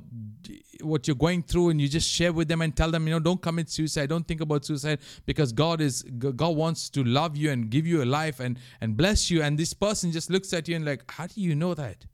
[0.82, 3.20] what you're going through and you just share with them and tell them you know
[3.20, 7.52] don't commit suicide don't think about suicide because god is god wants to love you
[7.52, 10.68] and give you a life and and bless you and this person just looks at
[10.68, 12.06] you and like how do you know that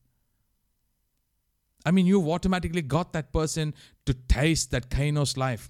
[1.85, 3.73] i mean you've automatically got that person
[4.05, 5.69] to taste that kainos life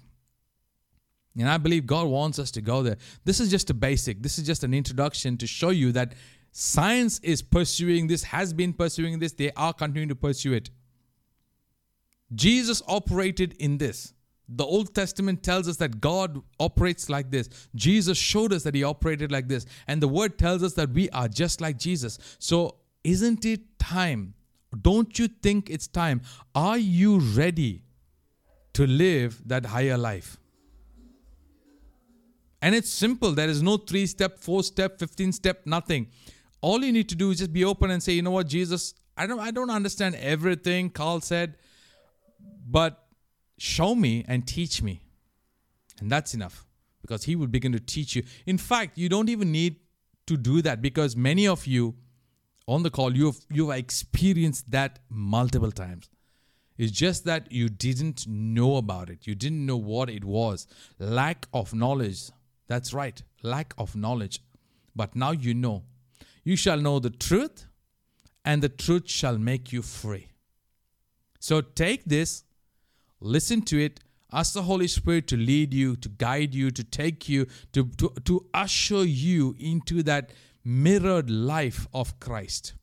[1.38, 2.96] and I believe God wants us to go there.
[3.24, 6.14] This is just a basic, this is just an introduction to show you that
[6.52, 10.70] science is pursuing this, has been pursuing this, they are continuing to pursue it.
[12.34, 14.12] Jesus operated in this.
[14.48, 17.48] The Old Testament tells us that God operates like this.
[17.76, 19.64] Jesus showed us that He operated like this.
[19.86, 22.18] And the Word tells us that we are just like Jesus.
[22.40, 24.34] So, isn't it time?
[24.78, 26.22] Don't you think it's time?
[26.54, 27.82] Are you ready
[28.74, 30.36] to live that higher life?
[32.62, 33.32] And it's simple.
[33.32, 36.08] There is no three step, four step, 15 step, nothing.
[36.60, 38.94] All you need to do is just be open and say, you know what, Jesus,
[39.16, 41.56] I don't I don't understand everything Carl said,
[42.68, 43.06] but
[43.58, 45.02] show me and teach me.
[46.00, 46.66] And that's enough.
[47.02, 48.22] Because he will begin to teach you.
[48.46, 49.76] In fact, you don't even need
[50.26, 51.94] to do that because many of you
[52.70, 56.08] on the call, you've you've experienced that multiple times.
[56.78, 59.26] It's just that you didn't know about it.
[59.26, 60.66] You didn't know what it was.
[60.98, 62.30] Lack of knowledge
[62.70, 64.38] that's right, lack of knowledge.
[64.94, 65.82] But now you know.
[66.44, 67.66] You shall know the truth,
[68.44, 70.28] and the truth shall make you free.
[71.40, 72.44] So take this,
[73.20, 73.98] listen to it,
[74.32, 78.12] ask the Holy Spirit to lead you, to guide you, to take you, to, to,
[78.24, 80.30] to usher you into that
[80.64, 82.74] mirrored life of Christ.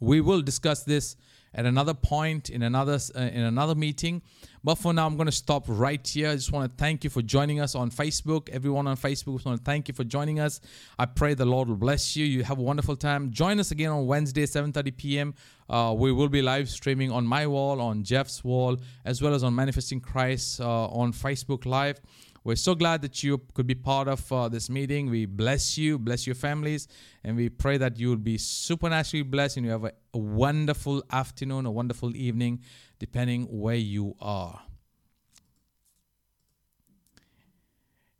[0.00, 1.16] We will discuss this
[1.54, 4.22] at another point in another uh, in another meeting.
[4.62, 6.30] But for now, I'm going to stop right here.
[6.30, 8.48] I just want to thank you for joining us on Facebook.
[8.48, 10.60] Everyone on Facebook, I want to thank you for joining us.
[10.98, 12.24] I pray the Lord will bless you.
[12.24, 13.30] You have a wonderful time.
[13.30, 15.34] Join us again on Wednesday, 7:30 p.m.
[15.68, 19.44] Uh, we will be live streaming on my wall, on Jeff's wall, as well as
[19.44, 22.00] on Manifesting Christ uh, on Facebook Live.
[22.44, 25.08] We're so glad that you could be part of uh, this meeting.
[25.08, 26.86] We bless you, bless your families,
[27.24, 31.02] and we pray that you will be supernaturally blessed and you have a, a wonderful
[31.10, 32.60] afternoon, a wonderful evening,
[32.98, 34.60] depending where you are.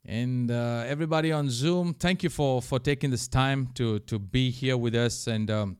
[0.06, 4.50] And uh, everybody on Zoom, thank you for for taking this time to to be
[4.50, 5.26] here with us.
[5.26, 5.76] And um,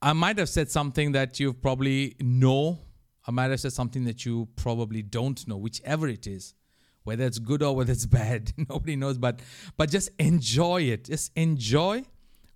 [0.00, 2.78] I might have said something that you probably know.
[3.26, 6.54] I might have said something that you probably don't know, whichever it is
[7.08, 9.40] whether it's good or whether it's bad nobody knows but
[9.78, 11.04] but just enjoy it.
[11.04, 12.04] Just enjoy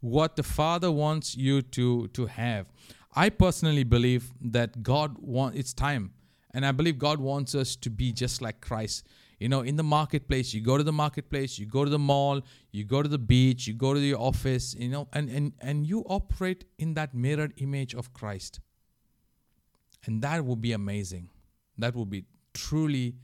[0.00, 2.66] what the father wants you to to have.
[3.14, 6.12] I personally believe that god wants it's time.
[6.54, 9.06] And i believe god wants us to be just like christ.
[9.42, 12.42] You know in the marketplace you go to the marketplace you go to the mall
[12.70, 15.86] you go to the beach you go to the office you know and and and
[15.92, 18.60] you operate in that mirrored image of christ.
[20.04, 21.26] And that would be amazing.
[21.78, 22.24] That would be
[22.54, 23.14] truly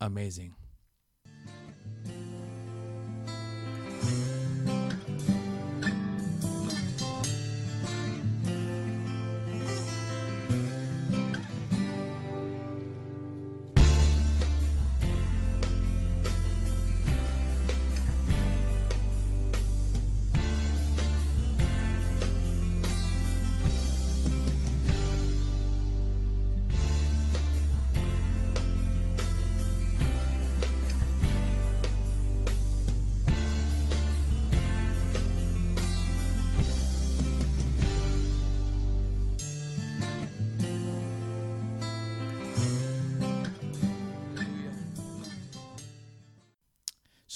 [0.00, 0.54] amazing
[4.00, 4.27] Mm-hmm.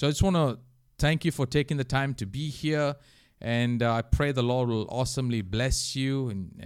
[0.03, 0.59] So I just want to
[0.97, 2.97] thank you for taking the time to be here.
[3.39, 6.61] And uh, I pray the Lord will awesomely bless you and, and